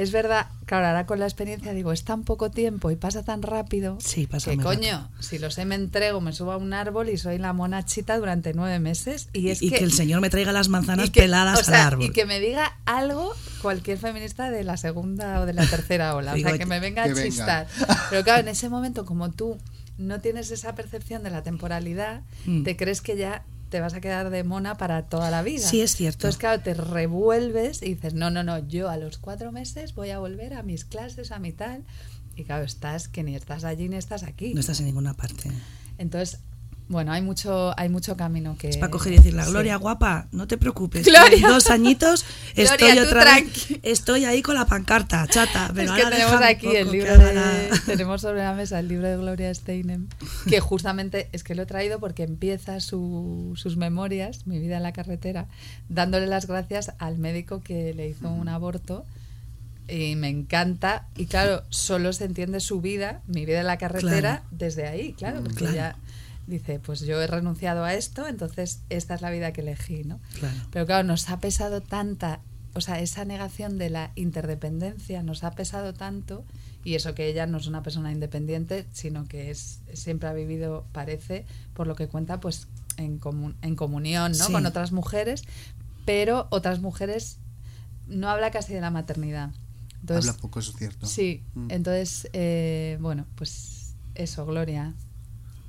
[0.00, 3.42] es verdad, claro, ahora con la experiencia digo, es tan poco tiempo y pasa tan
[3.42, 7.08] rápido Sí, pasa que coño, si lo sé me entrego, me subo a un árbol
[7.08, 10.30] y soy la monachita durante nueve meses y es y que, que, el señor me
[10.30, 12.04] traiga las manzanas que- peladas o sea, al árbol.
[12.06, 13.32] Y que me diga algo
[13.62, 16.34] cualquier feminista de la segunda o de la tercera ola.
[16.34, 17.26] o sea, que me venga que a venga.
[17.28, 17.66] chistar.
[18.10, 19.58] Pero claro, en ese momento, como tú
[19.98, 22.62] no tienes esa percepción de la temporalidad, Mm.
[22.62, 25.66] te crees que ya te vas a quedar de mona para toda la vida.
[25.66, 26.18] Sí, es cierto.
[26.26, 30.10] Entonces, claro, te revuelves y dices, no, no, no, yo a los cuatro meses voy
[30.10, 31.84] a volver a mis clases, a mi tal.
[32.36, 34.52] Y claro, estás que ni estás allí ni estás aquí.
[34.54, 35.50] No estás en ninguna parte.
[35.98, 36.40] Entonces,
[36.90, 38.68] bueno, hay mucho, hay mucho camino que...
[38.68, 39.50] Es para coger y decir, la sí.
[39.50, 41.06] Gloria, guapa, no te preocupes.
[41.06, 41.48] Gloria.
[41.48, 42.24] dos añitos
[42.56, 45.70] Gloria, estoy tú otra vez, estoy ahí con la pancarta, chata.
[45.72, 49.06] Pero es que tenemos aquí el libro de, haga- tenemos sobre la mesa el libro
[49.06, 50.08] de Gloria Steinem
[50.48, 54.82] que justamente es que lo he traído porque empieza su- sus memorias mi vida en
[54.82, 55.46] la carretera
[55.88, 59.04] dándole las gracias al médico que le hizo un aborto
[59.88, 64.20] y me encanta y claro solo se entiende su vida mi vida en la carretera
[64.20, 64.42] Claro.
[64.50, 65.74] desde ahí claro porque Claro.
[65.74, 65.96] ya
[66.50, 70.20] dice pues yo he renunciado a esto entonces esta es la vida que elegí no
[70.38, 70.56] Claro.
[70.70, 72.40] pero claro, nos ha pesado tanta,
[72.74, 76.44] o sea, esa negación de la interdependencia nos ha pesado tanto,
[76.84, 80.86] y eso que ella no es una persona independiente, sino que es siempre ha vivido,
[80.92, 81.44] parece,
[81.74, 84.46] por lo que cuenta, pues en, comun- en comunión ¿no?
[84.46, 84.52] Sí.
[84.52, 85.42] con otras mujeres,
[86.06, 87.38] pero otras mujeres
[88.06, 89.50] no habla casi de la maternidad.
[90.00, 91.06] Entonces, Habla poco, eso es cierto.
[91.06, 91.70] Sí, Mm.
[91.70, 94.94] entonces, eh, bueno, pues eso, Gloria,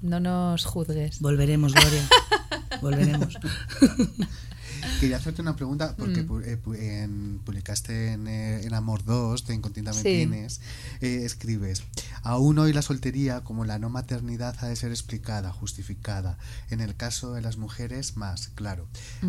[0.02, 1.20] no nos juzgues.
[1.20, 2.08] Volveremos, Gloria.
[2.82, 3.38] Volveremos.
[5.00, 6.28] Quería hacerte una pregunta, porque Mm.
[6.30, 10.04] pu- eh, en- publicaste en, eh, en Amor 2, de Incontinta Me Sí.
[10.04, 10.60] Tienes,
[11.02, 11.84] eh, escribes,
[12.24, 16.38] Aún hoy la soltería, como la no maternidad, ha de ser explicada, justificada.
[16.70, 18.88] En el caso de las mujeres, más, claro.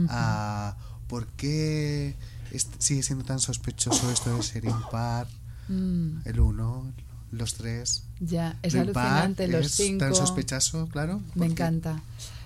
[0.08, 2.16] Ah, ¿Por qué
[2.78, 5.26] sigue siendo tan sospechoso esto de ser impar?
[5.68, 6.18] Mm.
[6.26, 6.92] El uno,
[7.32, 8.04] los tres.
[8.20, 10.04] Ya, es alucinante, los es cinco.
[10.04, 11.20] Tan sospechoso, claro.
[11.34, 12.00] Me encanta.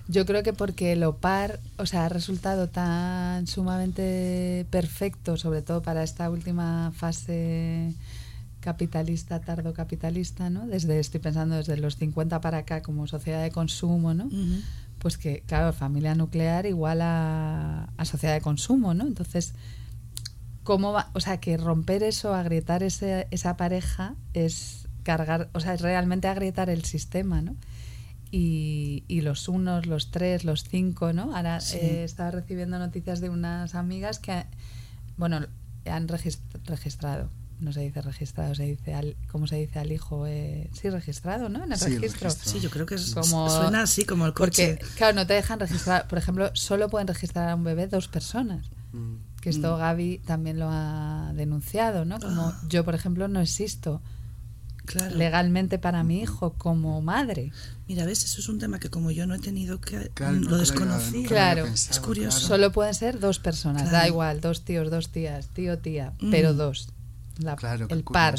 [0.09, 5.83] Yo creo que porque lo par, o sea, ha resultado tan sumamente perfecto, sobre todo
[5.83, 7.93] para esta última fase
[8.61, 10.67] capitalista, tardo capitalista, ¿no?
[10.67, 14.29] Desde, estoy pensando desde los 50 para acá como sociedad de consumo, ¿no?
[15.01, 19.07] Pues que, claro, familia nuclear igual a, a, sociedad de consumo, ¿no?
[19.07, 19.55] Entonces,
[20.67, 21.11] ¿cómo va?
[21.15, 26.29] O sea, que romper eso, agrietar ese, esa pareja es cargar, o sea, es realmente
[26.29, 27.57] agrietar el sistema, ¿no?
[28.33, 31.35] Y, y, los unos, los tres, los cinco, ¿no?
[31.35, 34.45] Ahora eh, estaba recibiendo noticias de unas amigas que,
[35.17, 35.47] bueno,
[35.87, 40.27] han registrado, no se dice registrado, se dice al, ¿cómo se dice al hijo?
[40.27, 41.63] Eh, sí, registrado, ¿no?
[41.63, 42.29] En el registro.
[42.29, 44.79] Sí, yo creo que es como, suena así como el coche.
[44.81, 48.09] Porque, claro, no te dejan registrar, por ejemplo, solo pueden registrar a un bebé dos
[48.09, 48.69] personas.
[48.93, 49.26] Mm.
[49.47, 49.79] Que esto mm.
[49.79, 52.19] Gaby también lo ha denunciado, ¿no?
[52.19, 52.61] Como ah.
[52.69, 54.03] yo, por ejemplo, no existo
[55.15, 57.53] legalmente para mi hijo como madre.
[57.87, 61.23] Mira, ves, eso es un tema que como yo no he tenido que lo desconocí.
[61.27, 62.41] Claro, es curioso.
[62.41, 66.89] Solo pueden ser dos personas, da igual, dos tíos, dos tías, tío, tía, pero dos.
[67.39, 68.35] el, par.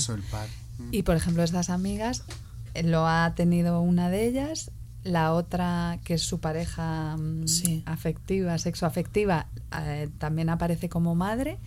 [0.78, 0.90] Mm.
[0.92, 2.26] Y por ejemplo, estas amigas
[2.74, 4.72] eh, lo ha tenido una de ellas,
[5.08, 7.46] la otra que es su pareja mm,
[7.86, 9.48] afectiva, sexoafectiva,
[9.82, 11.58] eh, también aparece como madre,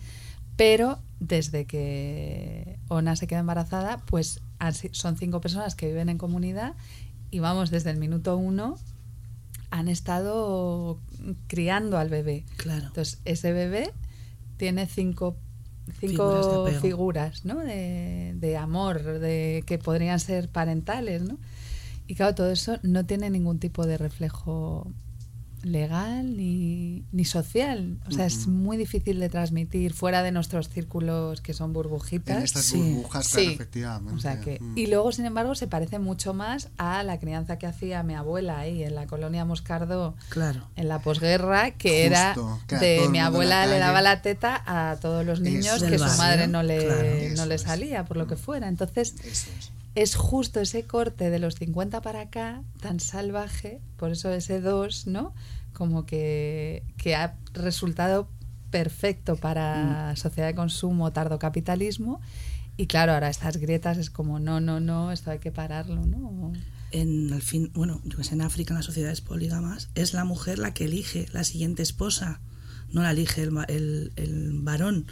[0.55, 4.41] pero desde que Ona se queda embarazada, pues
[4.91, 6.75] son cinco personas que viven en comunidad
[7.31, 8.77] y vamos, desde el minuto uno
[9.71, 10.99] han estado
[11.47, 12.45] criando al bebé.
[12.57, 12.87] Claro.
[12.87, 13.93] Entonces, ese bebé
[14.57, 15.37] tiene cinco,
[15.99, 17.59] cinco figuras, ¿no?
[17.59, 21.37] de, de, amor, de que podrían ser parentales, ¿no?
[22.11, 24.91] Y claro, todo eso no tiene ningún tipo de reflejo
[25.63, 28.01] legal ni, ni social.
[28.05, 32.35] O sea, es muy difícil de transmitir fuera de nuestros círculos que son burbujitas.
[32.35, 33.53] En estas burbujas, sí.
[33.53, 34.13] efectivamente.
[34.13, 37.65] O sea que, Y luego, sin embargo, se parece mucho más a la crianza que
[37.65, 40.67] hacía mi abuela ahí en la colonia Moscardo, claro.
[40.75, 42.35] en la posguerra, que era
[42.67, 46.61] de mi abuela le daba la teta a todos los niños que su madre no
[46.61, 48.67] le, no le salía, por lo que fuera.
[48.67, 49.15] Entonces
[49.95, 55.07] es justo ese corte de los 50 para acá, tan salvaje, por eso ese 2,
[55.07, 55.33] ¿no?
[55.73, 58.29] Como que, que ha resultado
[58.69, 60.17] perfecto para mm.
[60.17, 62.21] sociedad de consumo, tardo capitalismo.
[62.77, 66.53] Y claro, ahora estas grietas es como, no, no, no, esto hay que pararlo, ¿no?
[66.91, 70.23] En el fin, bueno, yo que sé, en África, en las sociedades polígamas, es la
[70.23, 72.41] mujer la que elige la siguiente esposa,
[72.91, 75.05] no la elige el, el, el varón,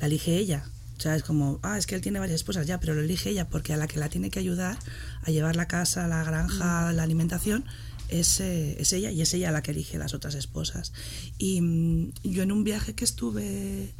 [0.00, 0.64] la elige ella.
[0.96, 3.30] O sea, es como, ah, es que él tiene varias esposas, ya, pero lo elige
[3.30, 4.78] ella porque a la que la tiene que ayudar
[5.22, 6.96] a llevar la casa, la granja, mm.
[6.96, 7.64] la alimentación,
[8.08, 10.92] es, eh, es, ella y es ella la que elige las otras esposas.
[11.38, 13.94] Y mm, yo en un viaje que estuve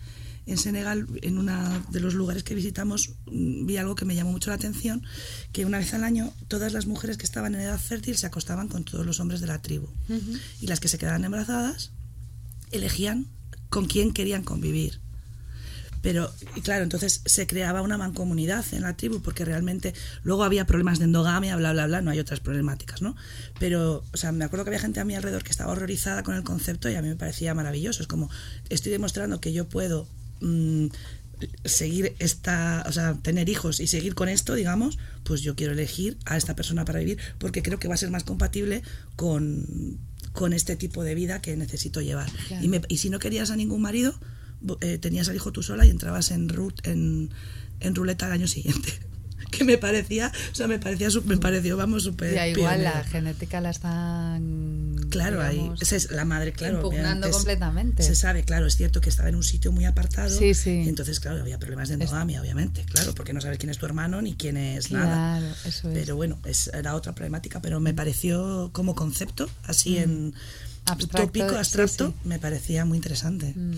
[0.45, 4.33] en Senegal, en uno de los lugares que visitamos, mm, vi algo que me llamó
[4.33, 5.03] mucho la atención,
[5.53, 8.69] que una vez al año todas las mujeres que estaban en edad fértil se acostaban
[8.69, 9.89] con todos los hombres de la tribu.
[10.61, 11.93] Y las que se quedaban embarazadas
[12.71, 13.27] elegían
[13.69, 15.01] con quién querían convivir.
[16.03, 16.33] Pero,
[16.63, 19.95] claro, entonces se creaba una mancomunidad en la tribu porque realmente
[20.25, 23.17] luego había problemas de endogamia, bla, bla, bla, no hay otras problemáticas, ¿no?
[23.59, 26.35] Pero, o sea, me acuerdo que había gente a mi alrededor que estaba horrorizada con
[26.35, 28.03] el concepto y a mí me parecía maravilloso.
[28.03, 28.29] Es como,
[28.69, 30.09] estoy demostrando que yo puedo
[30.41, 30.89] mm,
[31.65, 36.19] seguir esta, o sea, tener hijos y seguir con esto, digamos, pues yo quiero elegir
[36.25, 38.83] a esta persona para vivir porque creo que va a ser más compatible
[39.17, 39.99] con,
[40.33, 42.31] con este tipo de vida que necesito llevar.
[42.61, 44.15] Y, me, y si no querías a ningún marido,
[44.81, 46.51] eh, tenías al hijo tú sola y entrabas en,
[46.85, 47.31] en,
[47.81, 48.93] en ruleta al año siguiente
[49.53, 52.35] que me parecía, o sea, me parecía, me pareció, vamos, súper.
[52.35, 54.97] Ya, igual la genética la están.
[55.11, 55.71] Claro, ahí.
[55.81, 56.77] es la madre, claro.
[56.77, 58.03] Impugnando completamente.
[58.03, 60.37] Se sabe, claro, es cierto que estaba en un sitio muy apartado.
[60.37, 60.83] Sí, sí.
[60.85, 63.87] Y entonces, claro, había problemas de endogamia, obviamente, claro, porque no sabes quién es tu
[63.87, 65.39] hermano ni quién es nada.
[65.65, 65.99] Eso es.
[65.99, 70.03] Pero bueno, es, era otra problemática, pero me pareció como concepto, así mm.
[70.03, 70.35] en.
[70.85, 73.55] Abstracto, utópico, abstracto, me parecía muy interesante.
[73.55, 73.77] Mm.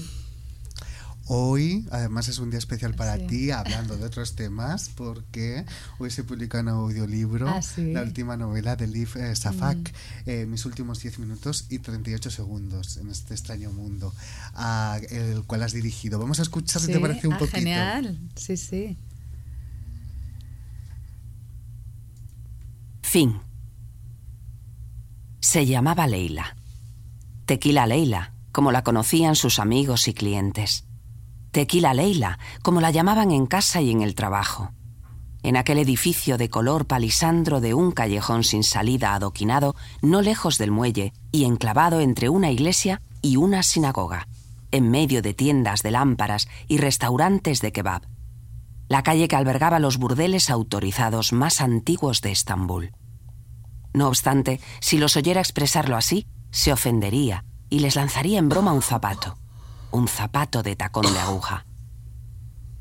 [1.27, 5.65] Hoy, además, es un día especial para ti, hablando de otros temas, porque
[5.99, 10.29] hoy se publica un audiolibro, ah, la última novela de Liv eh, Safak, mm.
[10.29, 14.13] eh, Mis últimos 10 minutos y 38 segundos en este extraño mundo,
[15.11, 16.19] el cual has dirigido.
[16.19, 17.57] Vamos a escuchar si te parece un ah, poquito.
[17.57, 18.99] Genial, sí, sí.
[23.01, 23.41] Fin.
[25.41, 26.57] Se llamaba Leila.
[27.47, 30.85] Tequila Leila, como la conocían sus amigos y clientes.
[31.55, 34.73] Tequila Leila, como la llamaban en casa y en el trabajo.
[35.45, 40.73] en aquel edificio de color palisandro de un callejón sin salida adoquinado, no lejos del
[40.73, 44.27] muelle y enclavado entre una iglesia y una sinagoga,
[44.73, 48.03] en medio de tiendas de lámparas y restaurantes de kebab.
[48.89, 52.93] La calle que albergaba los burdeles autorizados más antiguos de Estambul.
[53.93, 58.83] No obstante, si los oyera expresarlo así, se ofendería y les lanzaría en broma un
[58.83, 59.37] zapato,
[59.95, 61.67] un zapato de tacón de aguja.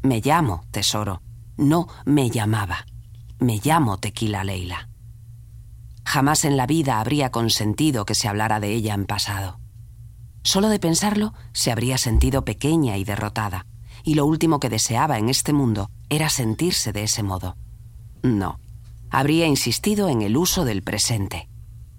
[0.01, 1.21] Me llamo, tesoro,
[1.57, 2.85] no me llamaba.
[3.39, 4.89] Me llamo Tequila Leila.
[6.05, 9.59] Jamás en la vida habría consentido que se hablara de ella en pasado.
[10.43, 13.67] Solo de pensarlo se habría sentido pequeña y derrotada,
[14.03, 17.55] y lo último que deseaba en este mundo era sentirse de ese modo.
[18.23, 18.59] No,
[19.11, 21.47] habría insistido en el uso del presente,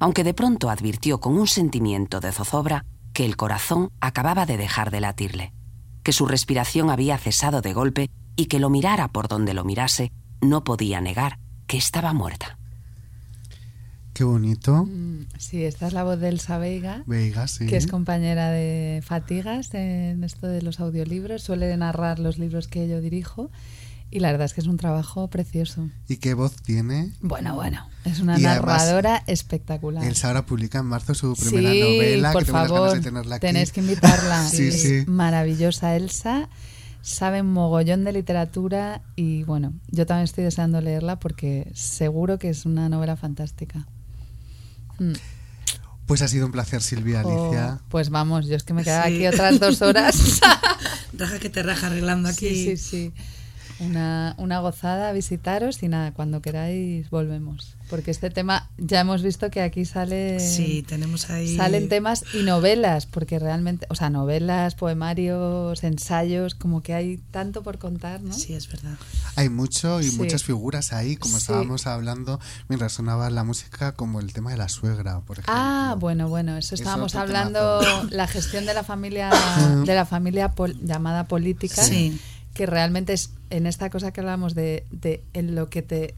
[0.00, 2.84] aunque de pronto advirtió con un sentimiento de zozobra
[3.14, 5.52] que el corazón acababa de dejar de latirle,
[6.02, 10.12] que su respiración había cesado de golpe y que lo mirara por donde lo mirase,
[10.42, 12.58] no podía negar que estaba muerta.
[14.12, 14.84] Qué bonito.
[14.84, 17.66] Mm, Sí, esta es la voz de Elsa Veiga, Veiga, sí.
[17.66, 21.42] que es compañera de Fatigas en esto de los audiolibros.
[21.42, 23.50] Suele narrar los libros que yo dirijo
[24.14, 25.88] y la verdad es que es un trabajo precioso.
[26.08, 27.12] ¿Y qué voz tiene?
[27.20, 30.04] Bueno, bueno, es una Y además, narradora espectacular.
[30.04, 32.32] Elsa ahora publica en marzo su primera sí, novela.
[32.32, 33.46] por que tengo unas ganas favor, de tenerla aquí.
[33.46, 34.48] tenéis que invitarla.
[34.48, 35.04] Sí, es sí.
[35.06, 36.48] maravillosa Elsa,
[37.02, 42.48] sabe un mogollón de literatura y bueno, yo también estoy deseando leerla porque seguro que
[42.50, 43.86] es una novela fantástica.
[44.98, 45.12] Mm.
[46.06, 47.80] Pues ha sido un placer, Silvia, Oh, Alicia.
[47.88, 49.14] pues vamos, yo es que me quedaba Sí.
[49.14, 50.40] aquí otras dos horas.
[51.16, 52.48] Raja que te raja arreglando aquí.
[52.48, 53.12] sí, sí, sí.
[53.80, 57.76] Una, una gozada visitaros y nada, cuando queráis volvemos.
[57.90, 60.40] Porque este tema ya hemos visto que aquí sale.
[60.40, 61.54] Sí, tenemos ahí.
[61.56, 67.62] Salen temas y novelas, porque realmente, o sea, novelas, poemarios, ensayos, como que hay tanto
[67.62, 68.32] por contar, ¿no?
[68.32, 68.94] Sí, es verdad.
[69.36, 70.16] Hay mucho y Sí.
[70.16, 71.42] muchas figuras ahí, como Sí.
[71.42, 75.54] estábamos hablando mientras sonaba la música, como el tema de la suegra, por ejemplo.
[75.56, 78.06] Ah, bueno, bueno, eso Es estábamos hablando, temazo.
[78.10, 79.30] la gestión de la familia,
[79.86, 82.18] de la familia pol- llamada política, Sí.
[82.54, 86.14] Que realmente es en esta cosa que hablamos de, de en lo que te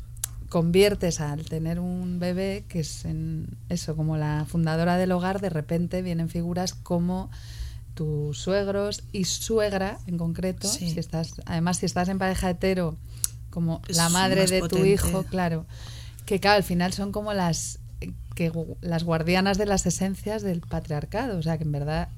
[0.49, 5.51] conviertes al tener un bebé, que es en eso, como la fundadora del hogar, de
[5.51, 7.31] repente vienen figuras como
[7.95, 10.91] tus suegros y suegra en concreto, Sí.
[10.91, 12.97] si estás, además si estás en pareja hetero,
[13.51, 15.65] como Es la madre de tu hijo, claro,
[16.27, 17.79] que claro, al final son como las
[18.35, 22.09] que las guardianas de las esencias del patriarcado, o sea que en verdad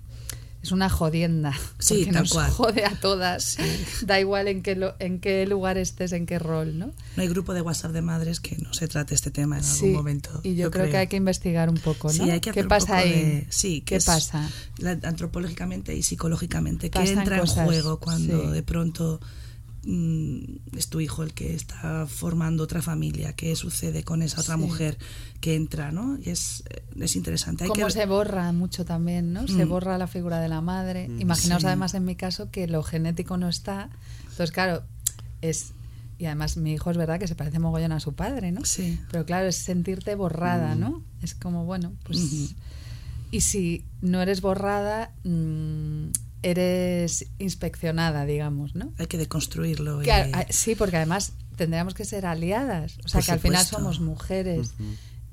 [0.69, 2.51] es una jodienda, Sí, tal nos cual.
[2.51, 3.57] jode a todas,
[4.03, 6.87] da igual en qué lo- en qué lugar estés, en qué rol, ¿no?
[7.17, 9.87] No hay grupo de WhatsApp de madres que no se trate este tema en Sí,
[9.87, 10.41] algún momento.
[10.45, 12.15] y yo, creo, que hay que investigar un poco, ¿no?
[12.15, 13.11] Sí, hay que ¿Qué hacer pasa ahí?
[13.11, 14.49] de- sí, ¿Qué pasa?
[14.79, 16.91] la- antropológicamente y psicológicamente.
[16.91, 19.21] ¿Qué entra cosas, en juego cuando de pronto
[20.77, 23.33] es tu hijo el que está formando otra familia?
[23.35, 24.61] ¿Qué sucede con esa otra Sí.
[24.61, 24.99] mujer
[25.41, 25.93] que entra?
[25.93, 26.19] ¿no?
[26.23, 26.63] Y es,
[27.01, 27.65] es interesante.
[27.65, 29.49] Hay Cómo que, se borra mucho también, ¿no?
[29.49, 29.69] Se Mm.
[29.69, 31.09] borra la figura de la madre.
[31.19, 31.67] Imaginaos Sí.
[31.67, 33.89] además en mi caso que lo genético no está.
[34.23, 34.83] Entonces, claro,
[35.41, 35.73] es...
[36.19, 38.65] Y además mi hijo es verdad que se parece mogollón a su padre, ¿no?
[38.65, 38.99] Sí.
[39.11, 41.03] Pero claro, es sentirte borrada, ¿no?
[41.23, 42.19] Es como, bueno, pues...
[43.31, 46.07] Y si no eres borrada, mm,
[46.43, 48.93] eres inspeccionada, digamos, ¿no?
[48.99, 50.01] hay que deconstruirlo.
[50.01, 52.99] Que sí, porque además tendríamos que ser aliadas.
[53.05, 54.75] O sea, Por que al final somos mujeres,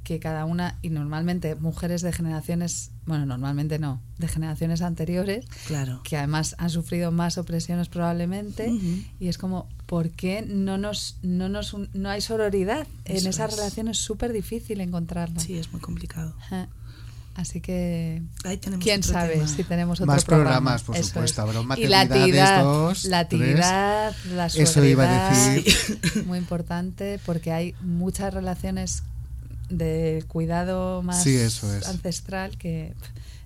[0.03, 6.01] que cada una, y normalmente mujeres de generaciones, bueno, normalmente no, de generaciones anteriores, Claro.
[6.03, 8.71] que además han sufrido más opresiones probablemente,
[9.19, 12.85] y es como, ¿por qué no nos, no nos, un- no hay sororidad?
[13.05, 13.57] en esas es.
[13.57, 15.39] relaciones es súper difícil encontrarla.
[15.39, 16.35] Sí, es muy complicado.
[16.39, 16.69] Ajá.
[17.35, 19.47] Así que Ahí tenemos quién sabe tema.
[19.47, 20.51] si tenemos otro Más programa.
[20.51, 21.33] programas, por Eso supuesto.
[21.33, 21.39] es.
[21.39, 23.41] Habrá un y la maternidades, tiidad, dos, la tres.
[23.41, 26.25] tiidad, la Eso iba a decir.
[26.25, 29.03] muy importante porque hay muchas relaciones
[29.69, 31.87] de cuidado más Sí, eso es.
[31.87, 32.93] ancestral que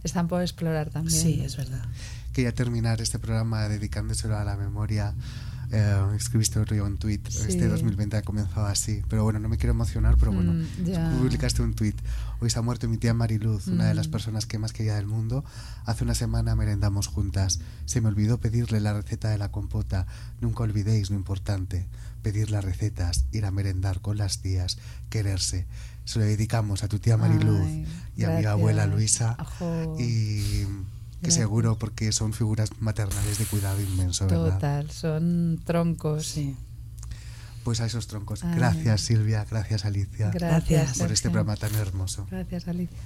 [0.03, 1.19] están por explorar también.
[1.19, 1.83] Sí, es verdad.
[2.33, 5.15] Quería terminar este programa dedicándoselo a la memoria.
[5.71, 7.27] Eh, escribiste otro día un tuit.
[7.29, 7.45] Sí.
[7.49, 9.01] Este 2020 ha comenzado así.
[9.07, 11.11] Pero bueno, no me quiero emocionar, pero bueno, Mm, ya.
[11.17, 11.95] publicaste un tuit.
[12.39, 14.11] Hoy se ha muerto mi tía Mariluz, una de las Mm.
[14.11, 15.43] personas que más quería del mundo.
[15.85, 17.59] Hace una semana merendamos juntas.
[17.85, 20.07] Se me olvidó pedirle la receta de la compota.
[20.41, 21.85] Nunca olvidéis lo importante.
[22.23, 24.77] Pedir las recetas, ir a merendar con las tías,
[25.09, 25.67] quererse.
[26.05, 27.85] Se lo dedicamos a tu tía Mariluz Ay,
[28.17, 29.35] y a mi abuela Luisa.
[29.37, 29.95] Ajo.
[29.99, 30.65] Y
[31.21, 34.53] que seguro porque son figuras maternales de cuidado inmenso, ¿verdad?
[34.53, 36.25] Total, son troncos.
[36.25, 36.55] Sí.
[37.63, 38.43] Pues a esos troncos.
[38.43, 38.55] Ay.
[38.55, 42.25] Gracias Silvia, gracias Alicia Gracias, Gracias por este programa tan hermoso.
[42.29, 42.97] Gracias, Alicia.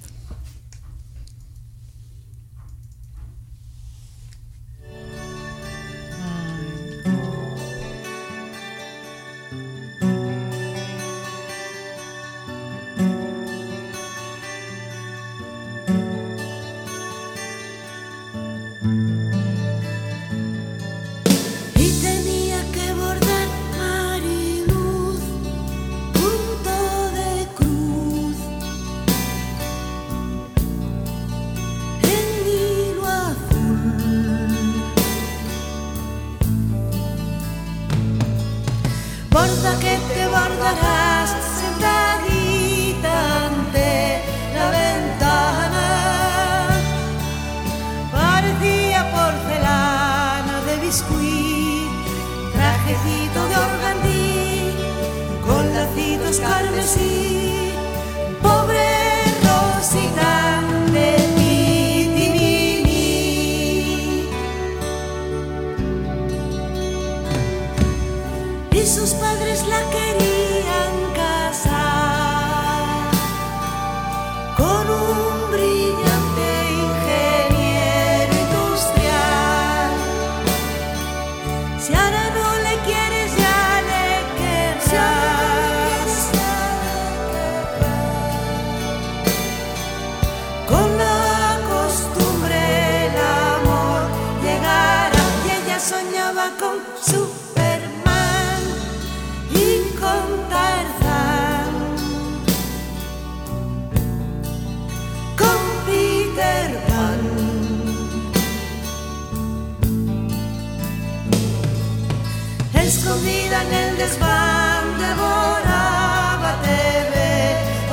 [113.94, 117.14] el desván devoraba TV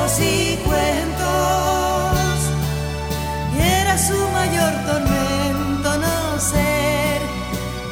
[0.02, 2.40] o y cuentos
[3.56, 7.22] y era su mayor tormento no ser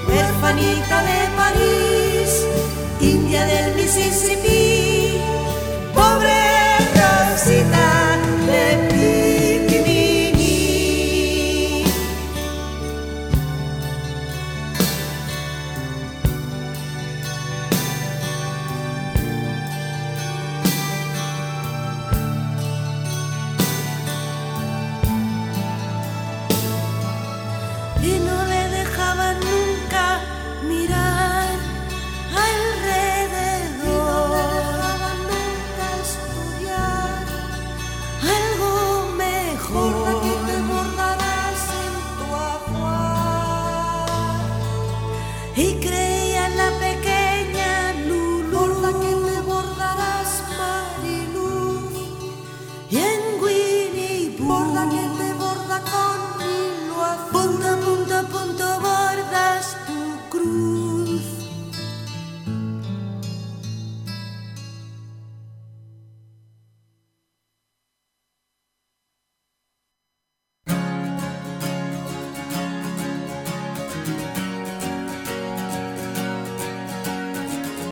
[0.07, 2.45] huerfanita de París,
[2.99, 4.68] india del Mississippi.